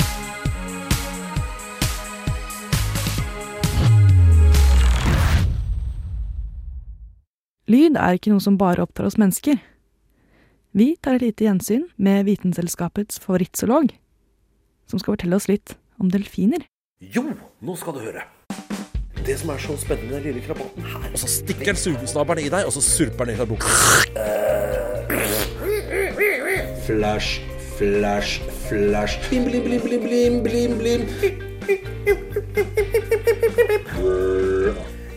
Lyd 7.69 7.97
er 8.01 8.19
ikke 8.19 8.33
noe 8.35 8.43
som 8.45 8.59
bare 8.61 8.85
opptar 8.85 9.09
oss 9.09 9.17
mennesker. 9.21 9.57
Vi 10.77 10.97
tar 11.01 11.17
et 11.17 11.23
lite 11.25 11.47
gjensyn 11.47 11.87
med 11.97 12.27
Vitenselskapets 12.27 13.19
favorittzoolog, 13.23 13.89
som 14.91 15.01
skal 15.01 15.15
fortelle 15.15 15.39
oss 15.39 15.49
litt 15.49 15.79
om 15.97 16.11
delfiner. 16.13 16.67
Jo, 17.01 17.23
nå 17.65 17.77
skal 17.81 17.97
du 17.97 18.03
høre. 18.05 18.27
Det 19.25 19.37
som 19.41 19.51
er 19.53 19.61
så 19.63 19.77
spennende 19.81 20.13
med 20.13 20.23
den 20.23 20.27
lille 20.29 20.43
krabaten 20.45 20.85
her 20.89 21.11
Og 21.13 21.19
så 21.21 21.29
stikker 21.29 21.73
den 21.73 21.77
sugesnabelen 21.81 22.47
i 22.47 22.53
deg, 22.53 22.69
og 22.69 22.73
så 22.77 22.83
surper 22.85 23.25
den 23.29 23.35
i 23.35 23.39
deg 23.41 23.49
buksa. 23.49 23.73
Flash, 26.85 27.41
flash, 27.79 28.41
flash. 28.69 29.19
Blim, 29.29 29.45
blim, 29.49 29.63
blim, 29.65 29.81
blim, 29.85 30.03
blim, 30.05 30.43
blim, 30.45 30.79
blim. 30.79 31.03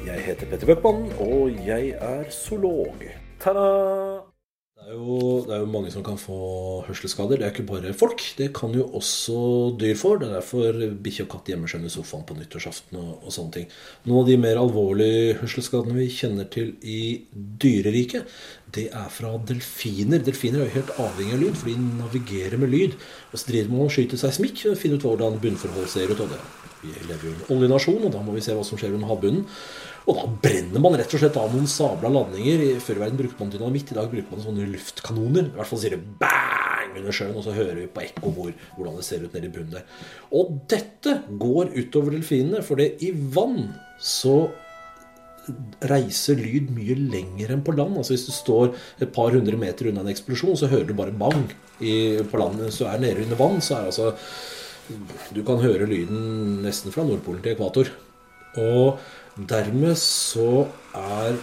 Jeg 0.08 0.20
heter 0.26 0.46
Petter 0.48 0.68
Bøckmann, 0.68 1.12
og 1.20 1.52
jeg 1.68 1.96
er 2.00 2.28
zoolog. 2.32 3.04
Ta-da! 3.40 4.11
Det 5.52 5.58
er, 5.58 5.66
jo, 5.66 5.72
mange 5.74 5.90
som 5.92 6.04
kan 6.06 6.16
få 6.16 6.36
hørselsskader. 6.86 7.42
Det 7.42 7.44
er 7.44 7.52
ikke 7.52 7.66
bare 7.68 7.92
folk. 7.98 8.22
Det 8.38 8.54
kan 8.56 8.72
jo 8.72 8.86
også 8.96 9.40
dyr 9.82 9.98
få. 10.00 10.14
Det 10.22 10.30
er 10.30 10.38
derfor 10.38 10.78
bikkje 11.04 11.26
og 11.26 11.34
katt 11.34 11.52
gjemmer 11.52 11.68
seg 11.68 11.82
under 11.82 11.92
sofaen 11.92 12.24
på 12.30 12.38
nyttårsaften 12.38 12.96
og, 13.02 13.10
og 13.26 13.36
sånne 13.36 13.56
ting. 13.58 13.68
Noen 14.06 14.22
av 14.22 14.32
de 14.32 14.38
mer 14.40 14.62
alvorlige 14.62 15.36
hørselsskadene 15.42 15.98
vi 15.98 16.08
kjenner 16.16 16.48
til 16.56 16.72
i 16.88 17.02
dyreriket, 17.36 18.32
det 18.72 18.88
er 18.96 19.12
fra 19.12 19.34
delfiner. 19.52 20.24
Delfiner 20.24 20.64
er 20.64 20.70
jo 20.70 20.78
helt 20.78 20.96
avhengig 21.04 21.36
av 21.36 21.44
lyd, 21.44 21.60
for 21.60 21.68
de 21.68 21.92
navigerer 22.00 22.64
med 22.64 22.72
lyd. 22.72 22.98
Og 23.34 23.36
så 23.36 23.52
driver 23.52 23.76
man 23.76 23.90
og 23.90 23.96
skyter 23.98 24.24
seismikk 24.24 24.64
og 24.72 24.80
finner 24.80 25.02
ut 25.02 25.10
hvordan 25.10 25.40
bunnforhold 25.44 25.92
ser 25.92 26.16
ut. 26.16 26.24
Og 26.24 26.32
det. 26.32 26.40
Vi 26.82 26.96
lever 27.06 27.28
jo 27.28 27.32
i 27.32 27.36
en 27.36 27.58
oljenasjon, 27.58 28.06
og 28.08 28.14
da 28.16 28.24
må 28.24 28.34
vi 28.34 28.42
se 28.42 28.56
hva 28.56 28.64
som 28.66 28.80
skjer 28.80 28.96
under 28.96 29.12
havbunnen. 29.12 29.44
Og 30.10 30.18
da 30.18 30.24
brenner 30.44 30.82
man 30.82 30.96
rett 30.98 31.14
og 31.14 31.22
slett 31.22 31.38
av 31.38 31.52
noen 31.54 31.70
sabla 31.70 32.10
ladninger. 32.10 32.64
I 32.66 32.80
Før 32.82 32.98
i 32.98 33.04
verden 33.04 33.20
brukte 33.20 33.44
man 33.44 33.54
dynamitt, 33.54 33.92
i 33.92 33.98
dag 34.00 34.10
bruker 34.10 34.34
man 34.34 34.46
sånne 34.46 34.72
luftkanoner. 34.72 35.52
I 35.52 35.60
hvert 35.60 35.70
fall 35.70 35.82
sier 35.84 35.96
det 35.96 36.18
bang 36.22 36.98
under 36.98 37.16
sjøen, 37.16 37.38
og 37.38 37.46
så 37.46 37.54
hører 37.56 37.78
vi 37.84 37.92
på 37.92 38.04
ekko 38.08 38.34
hvor, 38.36 38.56
hvordan 38.78 38.98
det 38.98 39.06
ser 39.08 39.24
ut 39.24 39.38
nede 39.38 39.48
i 39.48 39.54
bunnen 39.54 39.78
der. 39.78 40.10
Og 40.38 40.58
dette 40.72 41.20
går 41.42 41.72
utover 41.78 42.18
delfinene, 42.18 42.66
for 42.66 42.82
det 42.82 42.96
i 43.06 43.14
vann 43.14 43.70
så 44.02 44.42
reiser 45.90 46.38
lyd 46.38 46.70
mye 46.76 46.96
lenger 47.00 47.54
enn 47.54 47.64
på 47.66 47.74
land. 47.78 47.98
Altså 47.98 48.16
Hvis 48.16 48.28
du 48.30 48.34
står 48.36 48.76
et 49.02 49.14
par 49.14 49.34
hundre 49.34 49.58
meter 49.60 49.90
unna 49.90 50.04
en 50.06 50.14
eksplosjon, 50.14 50.58
så 50.58 50.70
hører 50.72 50.90
du 50.90 50.96
bare 50.98 51.16
bang 51.16 51.46
i, 51.80 52.22
på 52.22 52.42
land. 52.42 52.62
Hvis 52.66 52.82
du 52.82 52.88
er 52.90 53.02
nede 53.02 53.26
under 53.26 53.40
vann, 53.40 53.62
så 53.62 53.80
er 53.80 53.92
altså 53.92 54.14
Du 55.32 55.44
kan 55.48 55.62
høre 55.62 55.86
lyden 55.88 56.62
nesten 56.66 56.92
fra 56.92 57.06
Nordpolen 57.08 57.42
til 57.44 57.54
ekvator. 57.54 57.92
Og 58.60 59.00
dermed 59.48 59.96
så 60.00 60.66
er 60.98 61.38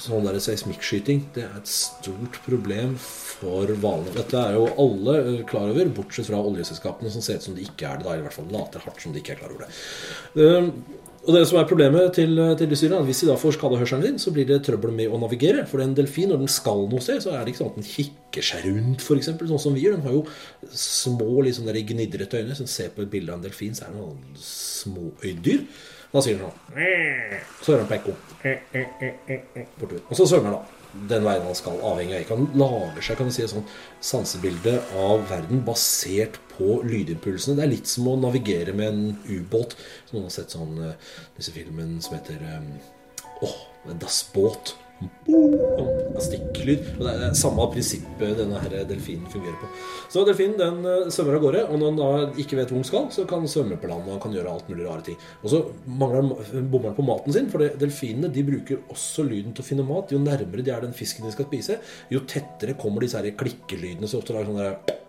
sånn 0.00 0.26
der 0.26 0.40
seismikkskyting 0.42 1.20
det 1.36 1.44
er 1.46 1.54
et 1.60 1.70
stort 1.70 2.40
problem 2.46 2.96
for 2.98 3.70
hvalene. 3.70 4.14
Dette 4.16 4.40
er 4.40 4.58
jo 4.58 4.66
alle 4.82 5.44
klar 5.48 5.70
over, 5.70 5.92
bortsett 5.94 6.28
fra 6.28 6.42
oljeselskapene, 6.42 7.12
som 7.14 7.22
ser 7.22 7.38
ut 7.38 7.46
som 7.46 7.56
de 7.56 7.64
ikke 7.66 7.88
er 7.88 8.00
det. 8.00 8.08
da, 8.08 8.18
i 8.18 8.24
hvert 8.24 8.36
fall 8.36 8.50
later 8.52 8.82
hardt 8.84 9.02
som 9.04 9.14
de 9.14 9.22
ikke 9.22 9.36
er 9.36 9.42
klar 9.42 9.54
over 9.54 9.66
det. 9.66 9.72
Um, 10.34 10.72
og 11.24 11.32
det 11.32 11.46
som 11.48 11.56
er 11.56 11.68
Problemet 11.68 12.10
til, 12.18 12.36
til 12.58 12.68
dyrene 12.68 12.98
er 12.98 13.00
at 13.00 13.08
hvis 13.08 13.22
de 13.22 13.30
da 13.30 13.38
får 13.40 13.54
skada 13.56 13.78
hørselen 13.80 14.04
din, 14.04 14.18
så 14.20 14.32
blir 14.34 14.44
det 14.48 14.58
trøbbel 14.66 14.92
med 14.92 15.08
å 15.14 15.20
navigere. 15.22 15.64
For 15.70 15.80
en 15.80 15.94
delfin, 15.96 16.28
når 16.28 16.42
den 16.42 16.52
skal 16.52 16.84
noe 16.90 17.00
sted, 17.00 17.22
så 17.24 17.32
er 17.32 17.40
det 17.44 17.54
ikke 17.54 17.62
sånn 17.62 17.70
at 17.72 17.78
den 17.80 17.88
kikker 17.88 18.44
seg 18.44 18.66
rundt, 18.68 19.00
f.eks. 19.00 19.30
Sånn 19.40 19.62
som 19.62 19.78
vi 19.78 19.86
gjør. 19.86 19.96
Den 19.96 20.04
har 20.10 20.18
jo 20.18 20.26
små, 20.76 21.30
liksom 21.46 21.70
der 21.70 21.80
gnidrete 21.80 22.42
øyne. 22.42 22.50
Hvis 22.52 22.60
en 22.66 22.72
ser 22.74 22.92
på 22.92 23.06
et 23.06 23.12
bilde 23.14 23.32
av 23.32 23.40
en 23.40 23.46
delfin, 23.46 23.72
så 23.78 23.86
er 23.86 23.94
det 23.94 24.02
noen 24.02 24.36
små 24.42 25.14
øydyr. 25.24 25.64
Da 26.14 26.22
sier 26.22 26.38
den 26.38 26.46
sånn 26.46 26.56
Så 27.58 27.74
hører 27.74 27.84
han 27.84 27.90
på 27.90 27.98
ekko. 27.98 28.14
Og 30.06 30.16
så 30.18 30.28
svømmer 30.30 30.52
han, 30.52 30.58
da 30.62 30.80
den 31.10 31.24
veien 31.26 31.42
han 31.42 31.56
skal, 31.58 31.80
avhengig 31.82 32.20
av. 32.20 32.28
Han 32.30 32.44
lager 32.58 33.02
seg 33.02 33.18
kan 33.18 33.26
du 33.26 33.34
si, 33.34 33.42
et 33.42 33.50
sånt 33.50 33.72
sansebilde 34.04 34.76
av 35.02 35.24
verden 35.30 35.64
basert 35.66 36.38
på 36.52 36.78
lydimpulsene. 36.86 37.56
Det 37.58 37.64
er 37.64 37.72
litt 37.72 37.90
som 37.90 38.06
å 38.12 38.14
navigere 38.20 38.76
med 38.76 38.92
en 38.92 39.02
ubåt. 39.26 39.74
Noen 40.12 40.28
har 40.28 40.36
sett 40.36 40.54
sånn 40.54 40.78
disse 41.34 41.54
filmen 41.54 41.96
som 42.04 42.14
heter 42.18 42.46
Åh, 43.42 43.50
oh, 43.50 43.94
Das 43.98 44.22
Båt. 44.34 44.76
Stikklyd. 46.24 46.84
Og 46.98 47.04
det 47.06 47.12
er 47.14 47.36
samme 47.38 47.66
prinsippet 47.72 48.38
denne 48.38 48.60
her 48.62 48.74
delfinen 48.88 49.28
fungerer 49.32 49.56
på. 49.60 49.70
Så 50.12 50.24
delfinen 50.28 50.58
den 50.60 50.80
uh, 50.86 51.12
svømmer 51.12 51.38
av 51.38 51.44
gårde, 51.44 51.62
og 51.68 51.80
når 51.80 51.92
den 51.92 52.00
da 52.00 52.40
ikke 52.44 52.58
vet 52.60 52.72
hvor 52.72 52.80
den 52.80 52.88
skal, 52.88 53.06
så 53.14 53.26
kan 53.28 53.44
den 53.44 53.52
svømme 53.52 53.78
på 53.80 53.90
land 53.90 54.08
og 54.10 54.20
kan 54.22 54.34
gjøre 54.34 54.54
alt 54.54 54.70
mulig 54.70 54.86
rare 54.88 55.06
ting. 55.10 55.18
Og 55.42 55.52
så 55.52 55.62
bommer 55.84 56.90
den 56.90 56.98
på 56.98 57.06
maten 57.06 57.36
sin, 57.36 57.50
for 57.52 57.64
delfinene 57.82 58.32
de 58.32 58.46
bruker 58.46 58.84
også 58.94 59.26
lyden 59.26 59.54
til 59.54 59.64
å 59.64 59.68
finne 59.70 59.86
mat. 59.88 60.14
Jo 60.14 60.22
nærmere 60.22 60.64
de 60.64 60.74
er 60.74 60.84
den 60.86 60.96
fisken 60.96 61.26
de 61.26 61.34
skal 61.34 61.50
spise, 61.50 61.80
jo 62.12 62.24
tettere 62.28 62.78
kommer 62.78 63.04
disse 63.04 63.20
her 63.20 63.34
klikkelydene. 63.38 64.10
Så 64.10 64.22
ofte 64.22 64.36
lager 64.36 64.52
sånn 64.52 64.62
der 64.62 65.02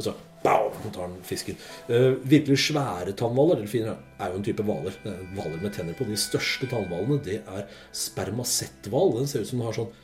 og 0.00 0.04
så 0.06 0.12
Bow, 0.40 0.70
så 0.82 0.90
tar 0.94 1.10
den 1.10 1.18
fisken. 1.26 1.56
Uh, 1.90 2.16
virkelig 2.24 2.58
svære 2.64 3.12
tannhvaler 3.18 3.60
delfiner 3.60 3.96
er 4.20 4.30
jo 4.30 4.38
en 4.38 4.46
type 4.46 4.64
hvaler. 4.64 4.94
Hvaler 5.36 5.60
med 5.60 5.74
tenner 5.76 5.96
på. 5.96 6.08
De 6.08 6.16
største 6.16 6.66
tannhvalene 6.70 7.20
det 7.26 7.38
er 7.44 7.62
spermasetthval. 7.92 9.18
Den 9.18 9.28
ser 9.28 9.44
ut 9.44 9.50
som 9.50 9.60
den 9.60 9.68
har 9.68 9.76
sånn 9.76 9.94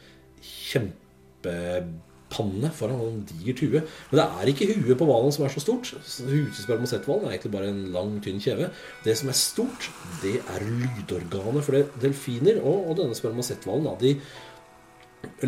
kjempepanne 0.46 2.70
foran 2.76 3.04
en 3.06 3.22
digert 3.30 3.58
tue. 3.62 3.80
Men 4.10 4.20
det 4.20 4.26
er 4.26 4.50
ikke 4.52 4.74
huet 4.74 5.00
på 5.00 5.08
hvalen 5.08 5.32
som 5.32 5.46
er 5.46 5.54
så 5.54 5.62
stort. 5.64 5.86
Huet 6.28 6.60
spermasetthvalen 6.60 7.28
er 7.28 7.36
egentlig 7.36 7.54
bare 7.54 7.70
en 7.72 7.86
lang, 7.94 8.10
tynn 8.24 8.42
kjeve. 8.42 8.66
Det 9.06 9.14
som 9.16 9.32
er 9.32 9.38
stort, 9.40 9.88
det 10.24 10.36
er 10.42 10.66
lydorganet. 10.66 11.64
For 11.64 11.78
det, 11.78 11.86
delfiner 12.04 12.60
og, 12.60 12.90
og 12.90 13.00
denne 13.00 13.16
spermasetthvalen 13.16 13.96
de 14.04 14.12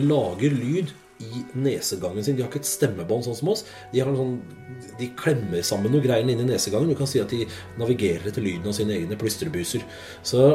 lager 0.01 0.57
lyd 0.57 0.97
i 1.25 1.43
nesegangen 1.59 2.25
sin. 2.25 2.37
De 2.39 2.45
har 2.45 2.51
ikke 2.51 2.63
et 2.63 2.71
stemmebånd 2.71 3.27
sånn 3.27 3.37
som 3.39 3.53
oss. 3.53 3.65
De, 3.93 4.03
sånn, 4.03 4.37
de 5.01 5.11
klemmer 5.19 5.65
sammen 5.67 5.93
noe 5.95 6.05
greier 6.05 6.25
inni 6.25 6.47
nesegangen. 6.47 6.91
Du 6.93 6.99
kan 6.99 7.11
si 7.11 7.23
at 7.23 7.33
de 7.35 7.47
navigerer 7.81 8.31
etter 8.31 8.45
lyden 8.45 8.71
av 8.71 8.77
sine 8.79 8.97
egne 8.97 9.19
plystrebuser. 9.19 9.85
Så 10.27 10.51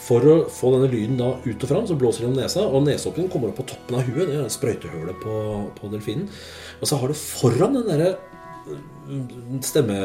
for 0.00 0.26
å 0.26 0.36
få 0.50 0.72
denne 0.74 0.90
lyden 0.92 1.18
da 1.20 1.32
ut 1.44 1.66
og 1.66 1.68
fram, 1.68 1.88
så 1.88 1.98
blåser 1.98 2.24
de 2.24 2.30
om 2.30 2.38
nesa. 2.38 2.64
Og 2.66 2.86
neseåpningen 2.86 3.32
kommer 3.32 3.52
opp 3.52 3.60
på 3.60 3.68
toppen 3.72 3.98
av 3.98 4.06
huet. 4.08 4.30
Det 4.30 4.38
er 4.40 4.54
sprøytehullet 4.54 5.20
på, 5.24 5.36
på 5.76 5.92
delfinen. 5.92 6.30
Og 6.80 6.88
så 6.88 7.00
har 7.00 7.12
det 7.12 7.20
foran 7.20 7.78
den 7.78 7.90
derre 7.90 8.14
mm, 8.70 9.60
stemme... 9.66 10.00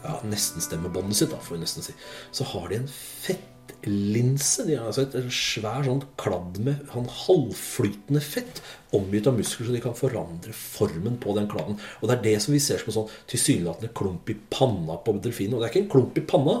Ja, 0.00 0.14
nesten 0.24 0.62
stemmebåndet 0.64 1.18
sitt, 1.18 1.28
da, 1.28 1.36
får 1.44 1.58
vi 1.58 1.60
nesten 1.60 1.84
si. 1.84 1.92
Så 2.32 2.46
har 2.54 2.70
de 2.70 2.78
en 2.78 2.86
fett 2.88 3.49
linse. 3.88 4.64
De 4.66 4.76
har 4.76 4.90
altså 4.90 5.06
et 5.06 5.32
svær 5.34 5.86
sånn 5.86 6.02
kladd 6.20 6.60
med 6.64 6.84
sånn 6.92 7.08
halvflytende 7.24 8.22
fett 8.24 8.62
omgitt 8.96 9.28
av 9.30 9.38
muskler, 9.38 9.68
så 9.68 9.76
de 9.76 9.82
kan 9.84 9.96
forandre 9.98 10.54
formen 10.56 11.18
på 11.22 11.36
den 11.36 11.48
kladden. 11.50 11.78
Og 12.00 12.08
det 12.08 12.18
er 12.18 12.24
det 12.28 12.36
som 12.44 12.56
vi 12.56 12.62
ser 12.62 12.82
som 12.82 12.90
en 12.90 12.98
sånn 13.00 13.12
tilsynelatende 13.30 13.92
klump 13.96 14.32
i 14.32 14.38
panna 14.52 14.98
på 15.04 15.16
delfinen. 15.22 15.56
Og 15.56 15.62
det 15.62 15.68
er 15.68 15.74
ikke 15.74 15.84
en 15.86 15.92
klump 15.94 16.18
i 16.18 16.26
panna, 16.32 16.56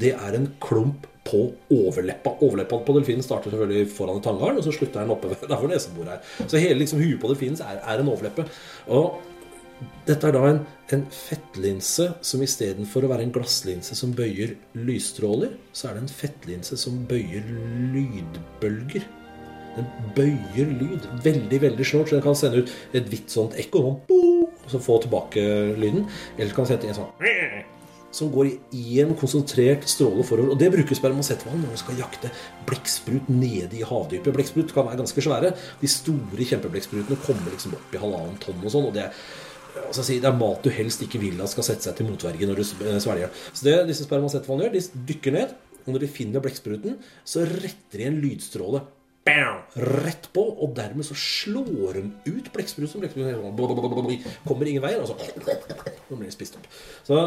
det 0.00 0.12
er 0.14 0.36
en 0.36 0.52
klump 0.62 1.08
på 1.26 1.42
overleppa. 1.72 2.36
Overleppa 2.44 2.78
på 2.86 2.94
delfinen 2.96 3.24
starter 3.24 3.52
selvfølgelig 3.52 3.90
foran 3.94 4.20
i 4.20 4.24
tanngarden, 4.24 4.60
og 4.60 4.66
så 4.66 4.74
slutter 4.74 5.02
den 5.02 5.12
oppe 5.14 5.32
der 5.34 5.56
hvor 5.56 5.68
neseboret 5.70 6.14
er. 6.16 6.46
Så 6.46 6.60
hele 6.62 6.78
liksom, 6.80 7.02
huet 7.02 7.20
på 7.22 7.32
delfinen 7.32 7.60
er, 7.64 7.82
er 7.82 8.02
en 8.02 8.12
overleppe. 8.12 8.46
Og 8.88 9.20
dette 10.08 10.26
er 10.28 10.34
da 10.34 10.42
en, 10.48 10.60
en 10.94 11.04
fettlinse 11.14 12.06
som 12.26 12.42
istedenfor 12.44 13.06
å 13.06 13.10
være 13.12 13.26
en 13.26 13.32
glasslinse 13.34 13.96
som 13.96 14.12
bøyer 14.16 14.56
lysstråler, 14.76 15.54
så 15.72 15.88
er 15.88 15.96
det 15.96 16.04
en 16.04 16.12
fettlinse 16.20 16.78
som 16.80 16.98
bøyer 17.10 17.46
lydbølger. 17.94 19.06
Den 19.76 19.90
bøyer 20.16 20.72
lyd. 20.80 21.08
Veldig, 21.24 21.60
veldig 21.62 21.86
snålt. 21.86 22.10
Så 22.10 22.18
den 22.18 22.24
kan 22.24 22.38
sende 22.38 22.64
ut 22.64 22.72
et 22.96 23.10
hvitt 23.12 23.30
sånt 23.30 23.54
ekko, 23.60 23.84
sånn, 23.86 24.56
og 24.64 24.72
så 24.72 24.82
få 24.82 24.98
tilbake 25.04 25.44
lyden. 25.78 26.08
Eller 26.36 26.56
kan 26.56 26.68
sende 26.68 26.90
en 26.90 27.02
sånn 27.02 27.68
som 28.10 28.30
går 28.34 28.48
i 28.74 28.98
en 29.02 29.12
konsentrert 29.18 29.84
stråle 29.88 30.24
forover. 30.26 30.54
Og 30.54 30.58
det 30.58 30.72
bruker 30.74 30.98
spermasetthvalen 30.98 31.62
når 31.62 31.76
man 31.76 31.80
skal 31.80 32.00
jakte 32.00 32.32
blekksprut 32.66 33.28
nede 33.30 33.78
i 33.78 33.84
havdypet. 33.86 34.32
Blekksprut 34.34 34.74
kan 34.74 34.88
være 34.88 34.98
ganske 35.04 35.24
svære. 35.24 35.52
De 35.78 35.90
store 35.90 36.48
kjempeblekksprutene 36.50 37.20
kommer 37.22 37.54
liksom 37.54 37.76
opp 37.78 37.94
i 37.94 38.02
halvannen 38.02 38.40
tonn 38.42 38.64
og 38.64 38.74
sånn. 38.74 38.90
og 38.90 38.96
det 38.98 39.06
er 39.06 39.22
altså 39.86 40.04
Det 40.06 40.28
er 40.28 40.38
mat 40.38 40.62
du 40.64 40.70
helst 40.74 41.02
ikke 41.06 41.20
vil 41.22 41.40
at 41.42 41.52
skal 41.52 41.66
sette 41.66 41.88
seg 41.88 41.98
til 41.98 42.08
motverge 42.10 42.48
når 42.48 42.62
du 42.62 42.64
eh, 42.64 43.00
svelger. 43.02 43.34
Så 43.52 43.66
det 43.66 43.76
disse 43.90 44.06
spermasetthvalene 44.06 44.68
gjør, 44.68 44.78
de 44.78 45.04
dykker 45.10 45.36
ned, 45.36 45.54
og 45.84 45.92
når 45.94 46.04
de 46.04 46.14
finner 46.14 46.44
blekkspruten, 46.44 46.98
så 47.24 47.44
retter 47.48 48.02
de 48.02 48.08
en 48.08 48.18
lydstråle 48.22 48.82
rett 50.00 50.28
på, 50.34 50.42
og 50.42 50.74
dermed 50.76 51.06
så 51.06 51.14
slår 51.18 51.98
de 51.98 52.32
ut 52.32 52.50
blekkspruten. 52.54 53.04
Kommer 54.48 54.70
ingen 54.70 54.82
vei, 54.82 54.96
og 54.98 55.10
så 55.10 55.16
blir 56.08 56.26
de 56.26 56.34
spist 56.34 56.58
opp. 56.58 56.68
Så 57.06 57.18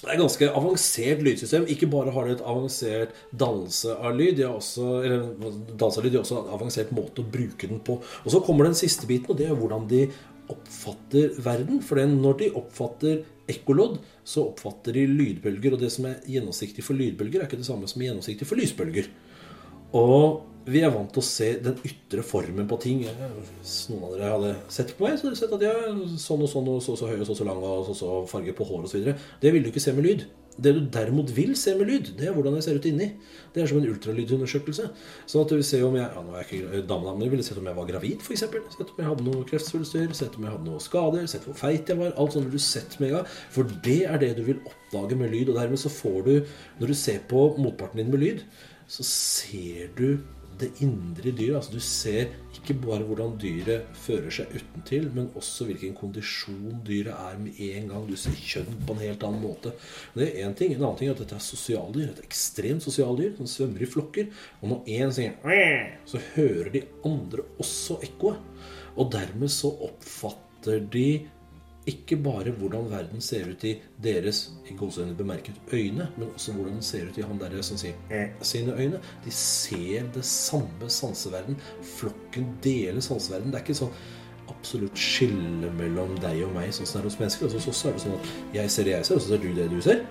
det 0.00 0.08
er 0.08 0.14
et 0.14 0.22
ganske 0.22 0.46
avansert 0.56 1.20
lydsystem. 1.26 1.66
Ikke 1.68 1.88
bare 1.92 2.12
har 2.14 2.24
de 2.24 2.38
et 2.38 2.44
avansert 2.48 3.10
dannelse 3.36 3.98
av 3.98 4.14
lyd, 4.16 4.38
de 4.38 4.46
har 4.46 4.54
også, 4.56 4.86
eller, 5.04 5.26
dannelse 5.74 6.00
av 6.00 6.06
lyd, 6.06 6.14
de 6.14 6.16
har 6.16 6.24
også 6.24 6.38
en 6.38 6.54
avansert 6.56 6.94
måte 6.96 7.20
å 7.20 7.32
bruke 7.34 7.68
den 7.68 7.82
på. 7.84 7.98
Og 8.00 8.32
så 8.32 8.40
kommer 8.46 8.64
den 8.64 8.78
siste 8.78 9.10
biten, 9.10 9.28
og 9.28 9.36
det 9.36 9.50
er 9.50 9.58
hvordan 9.58 9.84
de 9.90 10.06
oppfatter 10.52 11.34
verden. 11.42 11.80
For 11.84 12.00
når 12.10 12.38
de 12.42 12.52
oppfatter 12.60 13.22
ekkolodd, 13.50 13.98
så 14.26 14.46
oppfatter 14.50 14.96
de 14.96 15.06
lydbølger. 15.10 15.76
Og 15.76 15.82
det 15.82 15.90
som 15.94 16.08
er 16.10 16.20
gjennomsiktig 16.28 16.84
for 16.86 16.98
lydbølger, 16.98 17.42
er 17.42 17.50
ikke 17.50 17.60
det 17.60 17.68
samme 17.68 17.90
som 17.90 18.02
er 18.02 18.10
gjennomsiktig 18.10 18.48
for 18.48 18.60
lysbølger. 18.60 19.10
Og 19.96 20.46
vi 20.70 20.82
er 20.84 20.92
vant 20.92 21.08
til 21.10 21.22
å 21.22 21.26
se 21.26 21.48
den 21.64 21.78
ytre 21.86 22.22
formen 22.26 22.68
på 22.70 22.78
ting. 22.82 23.00
Hvis 23.06 23.78
noen 23.90 24.04
av 24.06 24.12
dere 24.14 24.34
hadde 24.34 24.52
sett 24.72 24.92
på 24.96 25.06
meg, 25.06 25.16
så 25.16 25.26
hadde 25.26 25.32
dere 25.32 25.40
sett 25.40 25.56
at 25.56 25.64
jeg 25.64 25.86
er 25.88 26.18
sånn 26.20 26.44
og 26.44 26.52
sånn 26.52 26.68
og 26.70 26.82
så 26.84 26.96
så 27.00 27.08
høy 27.10 27.16
og 27.16 27.26
så 27.30 27.38
så 27.38 27.46
lang 27.48 27.64
og 27.64 27.88
så 27.88 27.96
så 27.96 28.20
farge 28.30 28.54
på 28.56 28.66
håret 28.68 28.90
osv. 28.90 29.10
Det 29.42 29.54
ville 29.54 29.66
du 29.66 29.72
ikke 29.72 29.82
se 29.82 29.96
med 29.96 30.06
lyd. 30.06 30.26
Det 30.60 30.72
du 30.76 30.80
derimot 30.92 31.30
vil 31.36 31.54
se 31.56 31.72
med 31.78 31.88
lyd, 31.88 32.10
det 32.18 32.28
er 32.28 32.34
hvordan 32.36 32.58
jeg 32.58 32.66
ser 32.66 32.80
ut 32.80 32.88
inni. 32.90 33.06
Det 33.54 33.62
er 33.62 33.70
som 33.70 33.80
en 33.80 33.88
ultralydundersøkelse. 33.90 34.88
Sånn 35.30 35.44
at 35.44 35.52
du 35.52 35.56
vil 35.56 35.66
se 35.66 35.80
om 35.86 35.96
jeg 35.96 36.04
ja, 36.04 36.24
nå 36.24 36.34
er 36.34 36.42
jeg 36.44 36.60
ikke 36.60 36.82
dame, 36.90 37.14
men 37.14 37.24
du 37.24 37.34
ville 37.34 37.46
sett 37.46 37.60
om 37.60 37.70
jeg 37.70 37.78
var 37.78 37.88
gravid, 37.88 38.24
f.eks. 38.24 38.44
Sett 38.44 38.92
om 38.92 39.00
jeg 39.00 39.08
hadde 39.08 39.26
noe 39.26 39.46
kreftsvulster, 39.48 40.10
sett 40.16 40.36
om 40.38 40.46
jeg 40.46 40.54
hadde 40.56 40.68
noe 40.68 40.82
skader, 40.84 41.28
sett 41.30 41.46
hvor 41.48 41.56
feit 41.58 41.90
jeg 41.90 42.00
var. 42.00 42.12
Alt 42.20 42.36
sånt 42.36 42.50
vil 42.50 42.58
du 42.60 42.66
sett 42.66 42.98
med 43.00 43.10
en 43.10 43.16
gang. 43.18 43.38
For 43.56 43.78
det 43.86 44.00
er 44.10 44.20
det 44.22 44.34
du 44.38 44.44
vil 44.50 44.60
oppdage 44.60 45.18
med 45.18 45.32
lyd. 45.34 45.52
Og 45.52 45.60
dermed 45.62 45.80
så 45.80 45.92
får 45.92 46.20
du, 46.28 46.34
når 46.82 46.92
du 46.92 46.98
ser 46.98 47.24
på 47.30 47.46
motparten 47.58 48.02
din 48.02 48.12
med 48.12 48.22
lyd, 48.22 48.44
så 48.90 49.06
ser 49.06 49.90
du 49.98 50.20
det 50.60 50.70
indre 50.84 51.32
dyret. 51.32 51.56
Altså 51.58 51.74
du 51.74 51.82
ser 51.84 52.34
ikke 52.54 52.76
bare 52.82 53.06
hvordan 53.06 53.36
dyret 53.40 53.88
fører 53.96 54.32
seg 54.34 54.52
utentil, 54.54 55.08
men 55.14 55.30
også 55.38 55.66
hvilken 55.68 55.96
kondisjon 55.98 56.82
dyret 56.86 57.14
er 57.14 57.40
med 57.40 57.58
en 57.66 57.90
gang. 57.92 58.06
Du 58.08 58.16
ser 58.20 58.36
kjønn 58.36 58.78
på 58.86 58.96
en 58.96 59.02
helt 59.02 59.24
annen 59.26 59.44
måte. 59.44 59.74
Det 60.14 60.28
er 60.28 60.46
en, 60.46 60.56
ting. 60.58 60.74
En 60.74 60.84
annen 60.84 61.00
ting 61.00 61.10
er 61.10 61.16
at 61.16 61.24
dette 61.24 61.38
er 61.38 61.44
sosialdyr. 61.44 62.12
Et 62.12 62.22
ekstremt 62.24 62.84
sosialdyr 62.84 63.34
som 63.38 63.50
svømmer 63.50 63.84
i 63.84 63.90
flokker. 63.90 64.30
Og 64.60 64.74
når 64.74 64.94
én 64.98 65.16
sier 65.16 65.36
så 66.08 66.22
hører 66.34 66.72
de 66.76 66.86
andre 67.08 67.46
også 67.62 68.00
ekkoet. 68.06 68.40
Og 68.98 69.12
dermed 69.12 69.52
så 69.52 69.70
oppfatter 69.86 70.82
de 70.92 71.08
ikke 71.88 72.16
bare 72.20 72.52
hvordan 72.52 72.90
verden 72.90 73.20
ser 73.24 73.48
ut 73.48 73.64
i 73.64 73.74
deres 74.02 74.50
i 74.68 74.74
gåsehudene 74.76 75.16
bemerket 75.16 75.60
øyne, 75.72 76.08
men 76.16 76.28
også 76.34 76.52
hvordan 76.52 76.74
den 76.74 76.82
ser 76.82 77.08
ut 77.08 77.18
i 77.18 77.24
han 77.24 77.40
der 77.40 77.62
som 77.62 77.78
sier 77.80 77.96
eh, 78.12 78.28
sine 78.42 78.76
øyne. 78.76 79.00
De 79.24 79.30
ser 79.30 80.04
det 80.14 80.24
samme 80.24 80.88
sanseverden. 80.88 81.56
Flokken 81.82 82.46
deler 82.64 83.00
sanseverden. 83.00 83.52
Det 83.52 83.60
er 83.60 83.64
ikke 83.64 83.80
sånn 83.80 83.94
absolutt 84.50 84.98
skille 84.98 85.70
mellom 85.78 86.16
deg 86.20 86.42
og 86.44 86.54
meg, 86.54 86.72
sånn 86.74 86.88
som 86.88 87.00
det 87.00 87.04
er 87.04 87.10
hos 87.10 87.20
mennesker. 87.22 87.48
Altså, 87.48 87.62
hos 87.62 87.68
oss 87.72 87.84
er 87.86 87.96
det 87.96 88.04
sånn 88.04 88.18
at 88.18 88.32
jeg 88.58 88.74
ser 88.74 88.88
det 88.88 88.96
jeg 88.96 89.08
ser, 89.08 89.20
og 89.20 89.24
så 89.24 89.32
ser 89.32 89.44
du 89.44 89.52
det 89.56 89.68
du 89.70 89.80
ser. 89.84 90.02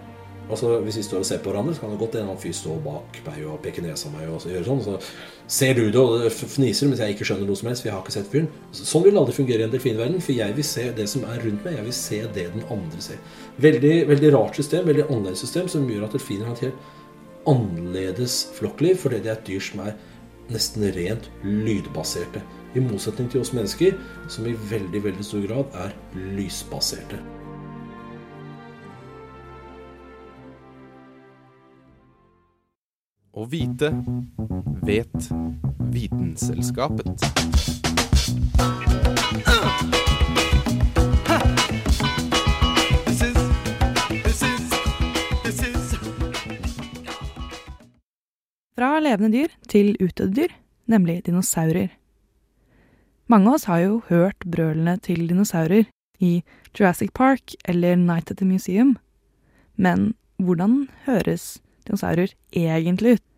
Altså 0.49 0.79
Hvis 0.81 0.97
vi 0.97 1.03
står 1.05 1.21
og 1.21 1.27
ser 1.29 1.41
på 1.43 1.51
hverandre, 1.51 1.75
så 1.75 1.83
kan 1.83 1.91
det 1.93 1.99
godt 2.01 2.15
en 2.17 2.23
annen 2.25 2.39
fyr 2.41 2.53
stå 2.57 2.75
bak 2.81 3.19
meg 3.27 3.43
og 3.45 3.59
peke 3.61 3.83
nesa 3.85 4.09
meg 4.09 4.25
og 4.31 4.47
gjøre 4.49 4.65
sånn. 4.65 4.81
Så 4.81 4.95
ser 5.59 5.75
du 5.77 5.83
det, 5.93 6.01
og 6.01 6.25
fniser 6.33 6.89
mens 6.89 7.03
jeg 7.03 7.13
ikke 7.13 7.27
skjønner 7.29 7.45
noe 7.49 7.59
som 7.59 7.69
helst, 7.69 7.85
jeg 7.85 7.93
har 7.93 8.01
ikke 8.01 8.15
sett 8.17 8.31
fyren. 8.31 8.49
Sånn 8.73 9.05
vil 9.05 9.13
det 9.13 9.21
aldri 9.21 9.37
fungere 9.37 9.61
i 9.61 9.67
en 9.67 9.75
delfinverden, 9.75 10.21
for 10.25 10.33
jeg 10.33 10.57
vil 10.57 10.67
se 10.71 10.87
det 10.97 11.07
som 11.11 11.25
er 11.29 11.41
rundt 11.45 11.65
meg. 11.67 11.77
Jeg 11.77 11.87
vil 11.89 11.97
se 11.99 12.21
det 12.39 12.47
den 12.55 12.65
andre 12.73 13.05
ser. 13.05 13.21
Veldig, 13.61 13.95
veldig 14.09 14.33
rart 14.39 14.57
system, 14.57 14.87
veldig 14.89 15.05
annerledes 15.07 15.45
system, 15.45 15.69
som 15.69 15.89
gjør 15.89 16.07
at 16.09 16.17
delfiner 16.17 16.49
har 16.49 16.57
et 16.57 16.69
helt 16.69 17.49
annerledes 17.49 18.41
flokkliv, 18.57 18.97
fordi 19.05 19.21
det 19.23 19.31
er 19.31 19.37
et 19.37 19.47
dyr 19.47 19.63
som 19.69 19.85
er 19.85 19.97
nesten 20.49 20.89
rent 20.95 21.29
lydbaserte. 21.45 22.41
I 22.77 22.81
motsetning 22.85 23.29
til 23.29 23.41
oss 23.41 23.53
mennesker, 23.53 23.97
som 24.29 24.49
i 24.49 24.57
veldig, 24.69 25.03
veldig 25.05 25.25
stor 25.25 25.45
grad 25.45 25.83
er 25.85 25.93
lysbaserte. 26.37 27.21
Å 33.39 33.45
vite 33.47 33.87
vet 34.83 35.27
Vitenselskapet. 35.93 37.21
Fra 48.75 48.89
levende 48.99 49.31
dyr 49.31 49.55
til 49.71 49.95
utdødde 50.01 50.33
dyr, 50.35 50.51
nemlig 50.91 51.21
dinosaurer. 51.29 51.95
Mange 53.31 53.47
av 53.47 53.55
oss 53.55 53.69
har 53.71 53.79
jo 53.85 54.01
hørt 54.09 54.43
brølene 54.43 54.97
til 54.99 55.29
dinosaurer 55.31 55.87
i 56.19 56.41
Jurassic 56.75 57.15
Park 57.15 57.55
eller 57.63 57.95
Night 57.95 58.35
at 58.35 58.43
the 58.43 58.45
Museum. 58.45 58.97
Men 59.77 60.11
hvordan 60.35 60.89
høres 61.07 61.61
dinosaurer 61.87 62.35
egentlig 62.51 63.15
ut? 63.15 63.28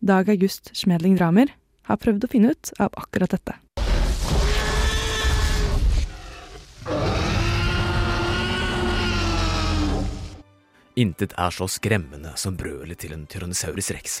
Dag 0.00 0.28
August 0.28 0.76
Schmedling 0.76 1.16
Dramer 1.16 1.48
har 1.88 1.96
prøvd 1.96 2.26
å 2.26 2.28
finne 2.28 2.50
ut 2.52 2.72
av 2.76 2.92
akkurat 3.00 3.32
dette. 3.32 3.54
Intet 11.00 11.32
er 11.40 11.52
så 11.52 11.68
skremmende 11.68 12.34
som 12.36 12.56
brølet 12.60 13.00
til 13.00 13.16
en 13.16 13.24
tyrannosaurus 13.28 13.90
rex. 13.96 14.20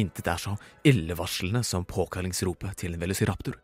Intet 0.00 0.28
er 0.28 0.40
så 0.40 0.56
illevarslende 0.88 1.64
som 1.66 1.84
påkallingsropet 1.84 2.80
til 2.80 2.96
en 2.96 3.04
velociraptor. 3.04 3.60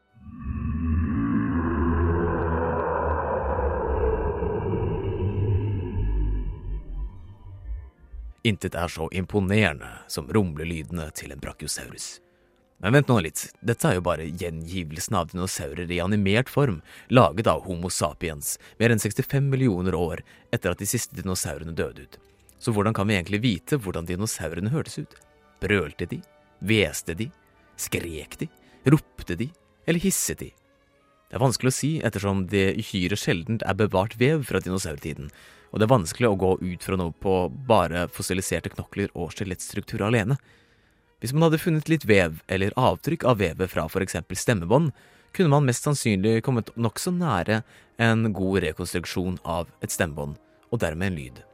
Intet 8.47 8.77
er 8.79 8.89
så 8.89 9.09
imponerende 9.11 9.89
som 10.07 10.29
rumlelydene 10.31 11.09
til 11.19 11.33
en 11.35 11.41
brachiosaurus. 11.43 12.21
Men 12.79 12.93
vent 12.93 13.09
nå 13.09 13.17
litt, 13.25 13.41
dette 13.65 13.89
er 13.89 13.97
jo 13.97 14.05
bare 14.05 14.29
gjengivelsen 14.29 15.17
av 15.19 15.31
dinosaurer 15.33 15.91
i 15.91 15.99
animert 16.05 16.51
form, 16.53 16.83
laget 17.09 17.49
av 17.51 17.65
Homo 17.65 17.91
sapiens 17.91 18.53
mer 18.79 18.93
enn 18.93 19.03
65 19.03 19.49
millioner 19.51 19.97
år 19.99 20.23
etter 20.55 20.71
at 20.71 20.83
de 20.83 20.87
siste 20.87 21.17
dinosaurene 21.17 21.75
døde 21.75 22.05
ut. 22.05 22.19
Så 22.63 22.75
hvordan 22.77 22.95
kan 22.95 23.09
vi 23.09 23.17
egentlig 23.17 23.43
vite 23.43 23.81
hvordan 23.81 24.07
dinosaurene 24.07 24.71
hørtes 24.71 25.01
ut? 25.01 25.19
Brølte 25.65 26.07
de? 26.13 26.21
Hveste 26.61 27.17
de? 27.17 27.31
Skrek 27.81 28.39
de? 28.45 28.51
Ropte 28.87 29.35
de? 29.41 29.51
Eller 29.89 30.05
hisset 30.05 30.45
de? 30.45 30.53
Det 31.27 31.35
er 31.35 31.43
vanskelig 31.43 31.73
å 31.73 31.79
si 31.81 31.93
ettersom 32.07 32.45
det 32.53 32.77
uhyre 32.79 33.19
sjeldent 33.19 33.65
er 33.67 33.75
bevart 33.75 34.15
vev 34.21 34.45
fra 34.47 34.61
dinosaurtiden, 34.63 35.33
og 35.77 35.81
det 35.83 35.85
er 35.85 35.93
vanskelig 35.93 36.29
å 36.31 36.39
gå 36.41 36.51
ut 36.62 36.85
fra 36.87 36.97
noe 36.97 37.12
på 37.21 37.33
bare 37.69 38.07
fossiliserte 38.09 38.71
knokler 38.73 39.11
og 39.12 39.35
skjelettstruktur 39.37 40.01
alene. 40.07 40.39
Hvis 41.21 41.35
man 41.37 41.45
hadde 41.45 41.61
funnet 41.61 41.91
litt 41.93 42.07
vev 42.09 42.39
eller 42.49 42.73
avtrykk 42.81 43.27
av 43.29 43.43
vevet 43.43 43.69
fra 43.69 43.85
eksempel 44.01 44.41
stemmebånd, 44.41 44.95
kunne 45.37 45.53
man 45.53 45.69
mest 45.69 45.85
sannsynlig 45.85 46.41
kommet 46.47 46.73
nokså 46.81 47.12
nære 47.12 47.61
en 48.01 48.33
god 48.33 48.62
rekonstruksjon 48.65 49.37
av 49.45 49.69
et 49.85 49.93
stemmebånd, 49.93 50.39
og 50.73 50.81
dermed 50.81 51.11
en 51.11 51.21
lyd. 51.21 51.45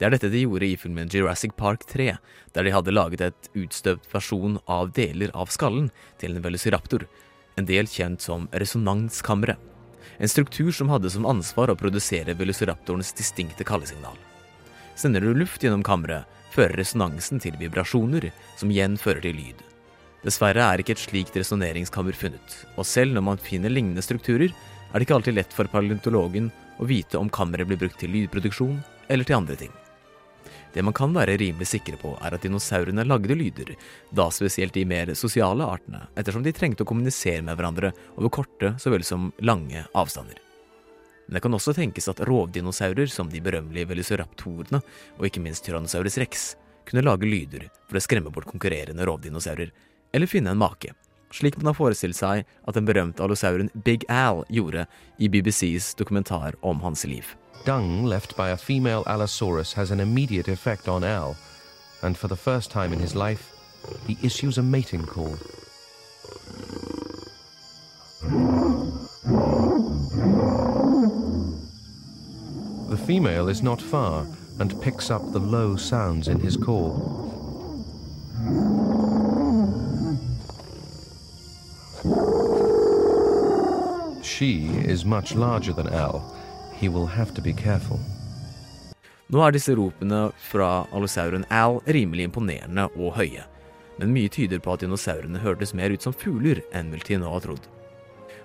Det 0.00 0.08
er 0.08 0.16
dette 0.16 0.32
de 0.32 0.46
gjorde 0.46 0.64
i 0.64 0.80
filmen 0.80 1.12
Jurassic 1.12 1.52
Park 1.60 1.84
3, 1.92 2.14
der 2.56 2.64
de 2.64 2.72
hadde 2.72 2.96
laget 2.96 3.28
et 3.28 3.52
utstøpt 3.52 4.08
versjon 4.14 4.56
av 4.64 4.94
deler 4.96 5.28
av 5.36 5.52
skallen 5.52 5.92
til 6.16 6.38
en 6.38 6.48
velociraptor, 6.48 7.04
en 7.60 7.68
del 7.68 7.84
kjent 7.84 8.24
som 8.24 8.48
resonanskammeret. 8.48 9.60
En 10.18 10.28
struktur 10.28 10.72
som 10.72 10.88
hadde 10.88 11.10
som 11.12 11.26
ansvar 11.28 11.70
å 11.70 11.78
produsere 11.78 12.34
velociraptorens 12.38 13.12
distinkte 13.18 13.66
kallesignal. 13.68 14.16
Sender 14.98 15.22
du 15.22 15.34
luft 15.34 15.62
gjennom 15.62 15.84
kammeret, 15.86 16.26
fører 16.50 16.80
resonansen 16.80 17.38
til 17.42 17.58
vibrasjoner, 17.60 18.30
som 18.58 18.72
igjen 18.72 18.96
fører 18.98 19.22
til 19.22 19.36
lyd. 19.38 19.60
Dessverre 20.24 20.64
er 20.64 20.82
ikke 20.82 20.96
et 20.96 21.04
slikt 21.04 21.36
resonneringskammer 21.38 22.16
funnet, 22.18 22.56
og 22.74 22.86
selv 22.88 23.14
når 23.14 23.26
man 23.28 23.42
finner 23.42 23.70
lignende 23.70 24.02
strukturer, 24.02 24.50
er 24.50 24.94
det 24.96 25.06
ikke 25.06 25.18
alltid 25.20 25.36
lett 25.36 25.54
for 25.54 25.70
paleontologen 25.70 26.48
å 26.78 26.88
vite 26.88 27.20
om 27.20 27.30
kammeret 27.30 27.68
blir 27.68 27.78
brukt 27.78 28.00
til 28.00 28.10
lydproduksjon 28.16 28.80
eller 29.08 29.28
til 29.28 29.38
andre 29.38 29.58
ting. 29.60 29.74
Det 30.78 30.82
man 30.86 30.94
kan 30.94 31.10
være 31.10 31.34
rimelig 31.40 31.66
sikre 31.66 31.96
på, 31.98 32.12
er 32.22 32.36
at 32.36 32.44
dinosaurene 32.46 33.02
lagde 33.02 33.34
lyder, 33.34 33.72
da 34.14 34.28
spesielt 34.30 34.76
de 34.76 34.84
mer 34.86 35.10
sosiale 35.18 35.66
artene, 35.66 36.04
ettersom 36.14 36.44
de 36.44 36.52
trengte 36.54 36.84
å 36.84 36.86
kommunisere 36.86 37.42
med 37.42 37.58
hverandre 37.58 37.90
over 38.14 38.30
korte 38.36 38.70
så 38.78 38.92
vel 38.94 39.02
som 39.02 39.32
lange 39.42 39.82
avstander. 39.90 40.38
Men 41.26 41.34
det 41.34 41.42
kan 41.42 41.58
også 41.58 41.74
tenkes 41.74 42.06
at 42.12 42.22
rovdinosaurer, 42.30 43.10
som 43.10 43.26
de 43.26 43.42
berømmelige 43.42 43.90
velociraptorene 43.90 44.78
og 45.18 45.26
ikke 45.26 45.42
minst 45.42 45.66
Tyrannosaurus 45.66 46.20
rex, 46.22 46.46
kunne 46.86 47.02
lage 47.02 47.26
lyder 47.26 47.66
for 47.88 47.98
å 47.98 48.04
skremme 48.06 48.30
bort 48.30 48.46
konkurrerende 48.46 49.10
rovdinosaurer, 49.10 49.74
eller 50.14 50.30
finne 50.30 50.54
en 50.54 50.62
make, 50.62 50.94
slik 51.32 51.56
man 51.56 51.70
har 51.70 51.76
forestilt 51.78 52.16
seg 52.16 52.44
at 52.44 52.74
den 52.74 52.86
berømte 52.88 53.22
alosauren 53.22 53.70
Big 53.84 54.04
Al 54.08 54.44
gjorde 54.48 54.86
i 55.18 55.28
BBCs 55.28 55.94
dokumentar 55.98 56.56
om 56.62 56.80
hans 56.80 57.04
liv. 57.04 57.24
Dung 57.66 58.06
left 58.06 58.36
by 58.36 58.50
a 58.50 58.56
female 58.56 59.02
Allosaurus 59.06 59.72
has 59.74 59.90
an 59.90 60.00
immediate 60.00 60.48
effect 60.48 60.88
on 60.88 61.04
Al, 61.04 61.36
and 62.02 62.16
for 62.16 62.28
the 62.28 62.36
first 62.36 62.70
time 62.70 62.92
in 62.92 63.00
his 63.00 63.14
life, 63.14 63.52
he 64.06 64.16
issues 64.22 64.58
a 64.58 64.62
mating 64.62 65.02
call. 65.02 65.36
The 72.88 72.96
female 72.96 73.48
is 73.48 73.62
not 73.62 73.82
far 73.82 74.26
and 74.60 74.80
picks 74.80 75.10
up 75.10 75.32
the 75.32 75.38
low 75.38 75.76
sounds 75.76 76.28
in 76.28 76.40
his 76.40 76.56
call. 76.56 77.27
She 84.38 84.70
is 84.86 85.04
much 85.04 85.34
larger 85.34 85.72
than 85.72 85.88
Al. 85.88 86.22
He 86.72 86.88
will 86.88 87.06
have 87.06 87.34
to 87.34 87.42
be 87.42 87.52
careful. 87.52 87.98
Nå 89.34 89.40
er 89.42 89.50
disse 89.56 89.74
ropene 89.74 90.28
fra 90.38 90.84
allosauren 90.94 91.42
Al 91.50 91.80
rimelig 91.90 92.28
imponerende 92.28 92.84
og 92.94 93.16
høye, 93.16 93.42
men 93.98 94.12
mye 94.14 94.30
tyder 94.30 94.62
på 94.62 94.76
at 94.76 94.84
dinosaurene 94.84 95.42
hørtes 95.42 95.74
mer 95.74 95.90
ut 95.90 96.06
som 96.06 96.14
fugler 96.14 96.60
enn 96.70 96.94
nå 96.94 97.32
har 97.32 97.42
trodd. 97.48 97.66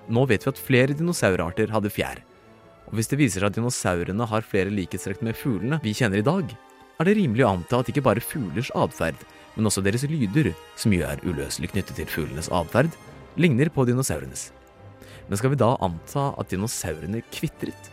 Nå 0.09 0.25
vet 0.31 0.47
vi 0.47 0.49
at 0.49 0.63
flere 0.69 0.97
dinosaurarter 0.97 1.69
hadde 1.69 1.93
fjær, 1.93 2.23
og 2.89 2.97
hvis 2.97 3.13
det 3.13 3.21
viser 3.21 3.45
seg 3.45 3.51
at 3.51 3.61
dinosaurene 3.61 4.29
har 4.33 4.49
flere 4.49 4.73
likhetstrekk 4.73 5.21
med 5.21 5.37
fuglene 5.37 5.79
vi 5.83 5.93
kjenner 5.93 6.23
i 6.23 6.25
dag, 6.25 6.57
er 6.97 7.05
det 7.05 7.17
rimelig 7.21 7.45
å 7.45 7.53
anta 7.53 7.83
at 7.83 7.93
ikke 7.93 8.07
bare 8.09 8.25
fuglers 8.33 8.73
atferd, 8.73 9.21
men 9.53 9.69
også 9.69 9.85
deres 9.85 10.09
lyder, 10.09 10.55
som 10.73 10.89
jo 10.89 11.05
er 11.05 11.21
uløselig 11.21 11.69
knyttet 11.69 12.01
til 12.01 12.09
fuglenes 12.09 12.49
atferd, 12.49 12.89
ligner 13.37 13.69
på 13.69 13.85
dinosaurenes. 13.85 14.49
Men 15.27 15.39
skal 15.39 15.53
vi 15.53 15.59
da 15.59 15.73
anta 15.83 16.31
at 16.37 16.51
dinosaurene 16.51 17.23
kvitret? 17.31 17.89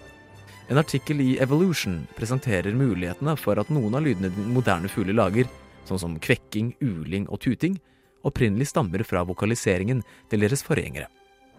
En 0.71 0.79
artikkel 0.79 1.21
i 1.21 1.31
Evolution 1.43 2.05
presenterer 2.15 2.75
mulighetene 2.75 3.35
for 3.39 3.59
at 3.59 3.71
noen 3.75 3.97
av 3.99 4.05
lydene 4.07 4.31
moderne 4.55 4.91
fugler 4.91 5.17
lager, 5.19 5.49
sånn 5.89 5.99
som 5.99 6.19
kvekking, 6.23 6.77
uling 6.79 7.27
og 7.27 7.41
tuting, 7.43 7.79
opprinnelig 8.27 8.69
stammer 8.71 9.03
fra 9.07 9.25
vokaliseringen 9.27 10.05
til 10.31 10.45
deres 10.45 10.63
forgjengere, 10.67 11.09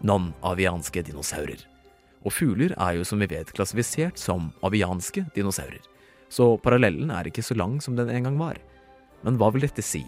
non-avianske 0.06 1.04
dinosaurer. 1.08 1.60
Og 2.22 2.32
fugler 2.32 2.72
er 2.78 2.96
jo 2.96 3.06
som 3.06 3.20
vi 3.20 3.28
vet 3.32 3.50
klassifisert 3.52 4.20
som 4.20 4.52
avianske 4.64 5.26
dinosaurer, 5.36 5.82
så 6.32 6.54
parallellen 6.64 7.10
er 7.12 7.28
ikke 7.28 7.44
så 7.44 7.56
lang 7.58 7.80
som 7.84 7.98
den 7.98 8.08
en 8.08 8.30
gang 8.30 8.38
var. 8.40 8.60
Men 9.26 9.36
hva 9.36 9.50
vil 9.52 9.66
dette 9.66 9.84
si? 9.84 10.06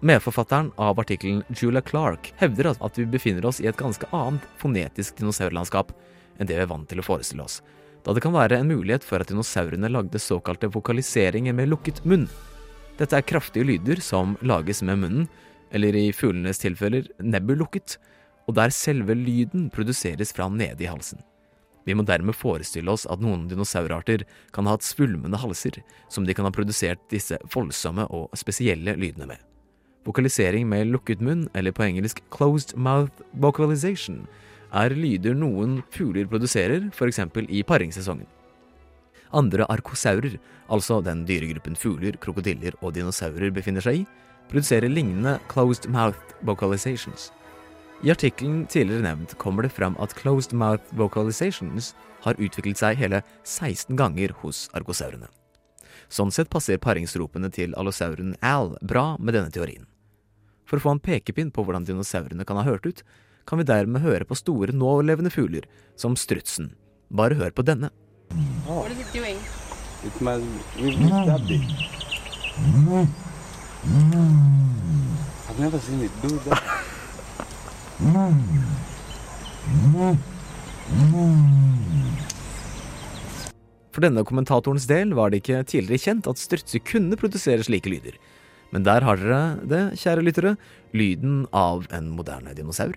Medforfatteren 0.00 0.72
av 0.76 1.00
artikkelen 1.00 1.42
Julia 1.48 1.80
Clark 1.80 2.34
hevder 2.36 2.74
at 2.74 2.98
vi 2.98 3.06
befinner 3.08 3.46
oss 3.48 3.62
i 3.62 3.68
et 3.70 3.78
ganske 3.80 4.04
annet 4.12 4.44
fonetisk 4.60 5.16
dinosaurlandskap 5.16 5.94
enn 6.36 6.48
det 6.48 6.58
vi 6.58 6.64
er 6.66 6.68
vant 6.68 6.84
til 6.90 7.00
å 7.00 7.06
forestille 7.06 7.46
oss, 7.46 7.62
da 8.04 8.12
det 8.12 8.20
kan 8.20 8.34
være 8.36 8.58
en 8.60 8.68
mulighet 8.68 9.06
for 9.06 9.24
at 9.24 9.32
dinosaurene 9.32 9.88
lagde 9.88 10.20
såkalte 10.20 10.68
vokaliseringer 10.74 11.56
med 11.56 11.70
lukket 11.72 12.02
munn. 12.04 12.28
Dette 13.00 13.16
er 13.16 13.24
kraftige 13.24 13.64
lyder 13.64 14.04
som 14.04 14.36
lages 14.44 14.82
med 14.84 15.00
munnen, 15.00 15.30
eller 15.72 15.96
i 15.96 16.12
fuglenes 16.12 16.60
tilfeller 16.60 17.08
nebbet 17.18 17.58
lukket, 17.64 17.96
og 18.46 18.60
der 18.60 18.76
selve 18.76 19.16
lyden 19.16 19.70
produseres 19.72 20.30
fra 20.36 20.50
nede 20.52 20.84
i 20.84 20.92
halsen. 20.92 21.24
Vi 21.88 21.96
må 21.96 22.04
dermed 22.04 22.36
forestille 22.36 22.92
oss 22.92 23.08
at 23.08 23.22
noen 23.22 23.48
dinosaurarter 23.48 24.26
kan 24.52 24.68
ha 24.68 24.76
hatt 24.76 24.86
svulmende 24.86 25.40
halser, 25.40 25.80
som 26.12 26.28
de 26.28 26.36
kan 26.36 26.44
ha 26.44 26.52
produsert 26.52 27.00
disse 27.10 27.40
voldsomme 27.54 28.10
og 28.12 28.28
spesielle 28.36 28.98
lydene 29.00 29.32
med. 29.32 29.55
Vokalisering 30.06 30.68
med 30.70 30.92
lukket 30.92 31.20
munn, 31.20 31.48
eller 31.54 31.74
på 31.74 31.82
engelsk 31.82 32.22
closed 32.30 32.76
mouth 32.78 33.24
vocalization, 33.42 34.20
er 34.70 34.94
lyder 34.94 35.34
noen 35.34 35.80
fugler 35.90 36.28
produserer, 36.30 36.86
f.eks. 36.94 37.20
i 37.48 37.62
paringssesongen. 37.66 38.26
Andre 39.34 39.66
arkosaurer, 39.66 40.36
altså 40.70 41.00
den 41.02 41.24
dyregruppen 41.26 41.74
fugler, 41.74 42.14
krokodiller 42.22 42.76
og 42.80 42.94
dinosaurer 42.94 43.50
befinner 43.50 43.82
seg 43.82 44.02
i, 44.02 44.04
produserer 44.50 44.92
lignende 44.92 45.40
closed 45.50 45.90
mouth 45.90 46.36
vocalizations. 46.46 47.32
I 48.04 48.12
artikkelen 48.12 48.66
tidligere 48.70 49.02
nevnt 49.08 49.34
kommer 49.42 49.66
det 49.66 49.72
fram 49.72 49.96
at 49.98 50.14
closed 50.14 50.54
mouth 50.54 50.84
vocalizations 50.94 51.94
har 52.22 52.38
utviklet 52.38 52.78
seg 52.78 53.00
hele 53.00 53.22
16 53.42 53.96
ganger 53.98 54.36
hos 54.44 54.68
arkosaurene. 54.76 55.26
Sånn 56.12 56.30
sett 56.30 56.52
passer 56.52 56.78
paringsropene 56.78 57.50
til 57.50 57.74
allosauren 57.74 58.36
Al 58.44 58.76
bra 58.84 59.16
med 59.18 59.34
denne 59.34 59.50
teorien. 59.50 59.88
For 60.66 60.78
å 60.78 60.82
få 60.82 60.96
en 60.96 61.02
pekepinn 61.02 61.52
på 61.54 61.62
hvordan 61.62 61.86
dinosaurene 61.86 62.46
kan 62.46 62.58
ha 62.58 62.66
hørt 62.66 62.86
ut, 62.86 63.04
kan 63.46 63.60
vi 63.60 63.68
dermed 63.68 64.02
høre 64.02 64.26
på 64.26 64.34
store 64.38 64.74
nålevende 64.74 65.30
fugler, 65.30 65.68
som 65.94 66.16
strutsen. 66.18 66.72
Bare 67.08 67.38
hør 67.38 67.54
på 67.54 67.62
denne. 67.62 67.92
What 68.66 68.90
is 68.90 68.98
it 68.98 69.12
doing? 69.14 69.38
It 70.04 70.20
must. 70.20 70.44
I've 75.48 75.60
never 75.60 75.78
seen 75.78 76.02
it 76.02 76.10
do 76.22 76.38
that. 76.48 76.62
For 83.92 84.04
denne 84.04 84.24
kommentatorens 84.28 84.84
del 84.90 85.14
var 85.16 85.30
det 85.30 85.40
ikke 85.40 85.62
tidligere 85.70 86.02
kjent 86.02 86.26
at 86.28 86.40
strutser 86.40 86.82
kunne 86.84 87.16
produsere 87.16 87.64
slike 87.64 87.88
lyder. 87.88 88.18
Men 88.76 88.84
der 88.84 89.00
har 89.00 89.16
dere 89.16 89.42
det, 89.64 89.82
kjære 90.02 90.22
lyttere, 90.26 90.56
lyden 90.92 91.46
av 91.56 91.86
en 91.96 92.10
moderne 92.12 92.52
dinosaur. 92.52 92.92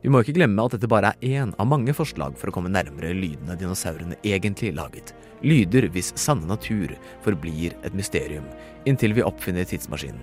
Vi 0.00 0.08
må 0.08 0.22
ikke 0.22 0.38
glemme 0.38 0.64
at 0.64 0.72
dette 0.72 0.88
bare 0.88 1.10
er 1.20 1.42
én 1.42 1.52
av 1.60 1.68
mange 1.68 1.92
forslag 1.96 2.36
for 2.40 2.48
å 2.48 2.56
komme 2.56 2.72
nærmere 2.72 3.12
lydene 3.12 3.58
dinosaurene 3.60 4.16
egentlig 4.24 4.72
laget. 4.76 5.12
Lyder 5.44 5.90
hvis 5.92 6.14
sanne 6.16 6.48
natur 6.48 6.96
forblir 7.26 7.76
et 7.84 7.96
mysterium, 7.98 8.48
inntil 8.88 9.12
vi 9.18 9.26
oppfinner 9.26 9.68
tidsmaskinen. 9.68 10.22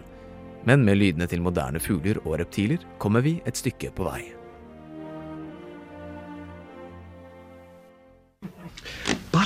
Men 0.65 0.87
med 0.87 0.97
lydene 0.97 1.29
til 1.29 1.43
moderne 1.45 1.81
fugler 1.83 2.17
og 2.23 2.39
reptiler 2.41 2.81
kommer 2.97 3.21
vi 3.21 3.41
et 3.45 3.59
stykke 3.59 3.93
på 3.93 4.07
vei. 4.09 4.23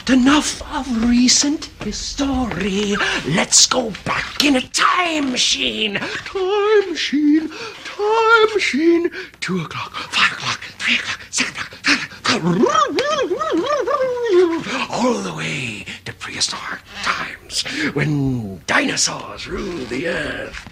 Enough 0.10 0.62
of 0.74 1.10
recent 1.10 1.65
history. 1.84 2.96
Let's 3.28 3.67
go 3.67 3.91
back 4.06 4.46
in 4.46 4.56
a 4.56 4.62
time 4.62 5.32
machine. 5.32 5.96
Time 5.96 6.89
machine, 6.89 7.50
time 7.50 8.54
machine. 8.54 9.12
Two 9.41 9.60
o'clock, 9.60 9.93
five 9.93 10.32
o'clock, 10.32 10.62
three 10.80 10.96
o'clock, 10.96 11.20
six 11.30 11.50
o'clock. 11.50 11.74
All 14.89 15.22
the 15.22 15.34
way 15.36 15.86
to 16.06 16.13
prehistoric 16.13 16.80
times 17.04 17.63
when 17.93 18.62
dinosaurs 18.65 19.46
ruled 19.46 19.89
the 19.89 20.08
earth. 20.08 20.67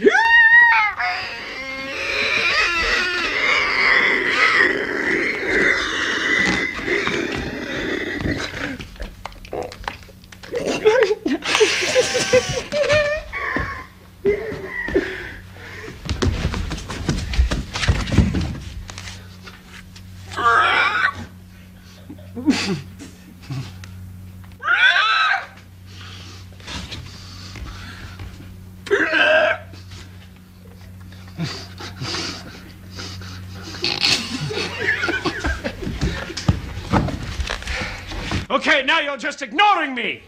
Okay, 38.67 38.84
now 38.84 39.00
you're 39.00 39.17
just 39.17 39.41
ignoring 39.41 39.93
me. 39.95 40.21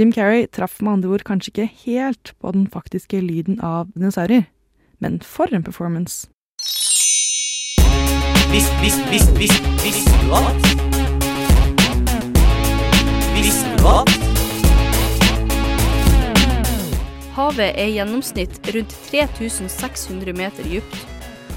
Jim 0.00 0.12
Carrey 0.12 0.46
traff 0.46 0.78
med 0.80 0.92
andre 0.92 1.08
ord 1.12 1.22
kanskje 1.28 1.50
ikke 1.50 1.64
helt 1.82 2.30
på 2.40 2.50
den 2.54 2.62
faktiske 2.72 3.18
lyden 3.20 3.58
av 3.60 3.90
dinosaurer. 3.92 4.46
Men 4.98 5.18
for 5.20 5.52
en 5.52 5.60
performance! 5.62 6.30
Visst, 8.48 8.72
visst, 8.80 9.02
visst, 9.12 9.34
visst, 9.36 9.68
visste 9.84 10.14
du 10.22 10.32
at? 10.38 10.56
Visste 13.36 13.76
du 13.76 13.84
at? 13.92 14.16
Havet 17.36 17.68
er 17.68 17.84
i 17.84 17.98
gjennomsnitt 17.98 18.56
rundt 18.72 18.96
3600 19.10 20.32
meter 20.32 20.64
dypt, 20.64 20.96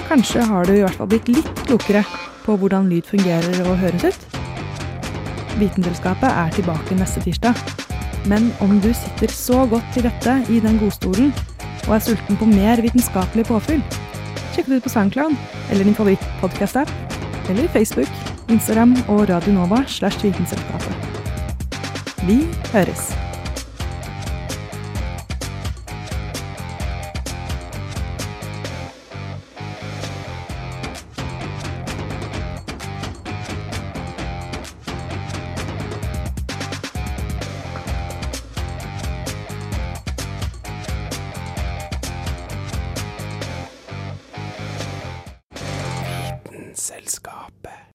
Kanskje 0.07 0.41
har 0.41 0.65
du 0.65 0.73
i 0.73 0.81
hvert 0.81 0.97
fall 0.97 1.09
blitt 1.11 1.29
litt 1.29 1.61
klokere 1.67 2.01
på 2.47 2.55
hvordan 2.57 2.89
lyd 2.89 3.05
fungerer 3.05 3.59
og 3.67 3.77
høres 3.77 4.07
ut? 4.09 4.25
Vitenselskapet 5.61 6.33
er 6.33 6.49
tilbake 6.57 6.97
neste 6.97 7.21
tirsdag. 7.27 7.53
Men 8.25 8.49
om 8.65 8.73
du 8.81 8.89
sitter 8.89 9.29
så 9.29 9.67
godt 9.69 9.85
til 9.93 10.09
rette 10.09 10.39
i 10.49 10.57
den 10.65 10.81
godstolen 10.81 11.29
og 11.85 11.99
er 11.99 12.05
sulten 12.09 12.41
på 12.41 12.49
mer 12.49 12.81
vitenskapelig 12.81 13.45
påfyll, 13.53 13.85
sjekk 14.55 14.65
det 14.65 14.81
ut 14.81 14.89
på 14.89 14.95
SoundCloud 14.97 15.37
eller 15.69 15.85
din 15.85 16.01
favoritt-podkast-app, 16.01 16.89
eller 17.53 17.69
Facebook, 17.77 18.09
Instagram 18.49 18.97
og 19.05 19.27
Radio 19.29 19.59
Nova 19.61 19.85
slash 19.85 20.25
Vitenselskapet. 20.25 21.09
Vi 22.25 22.47
høres. 22.73 23.11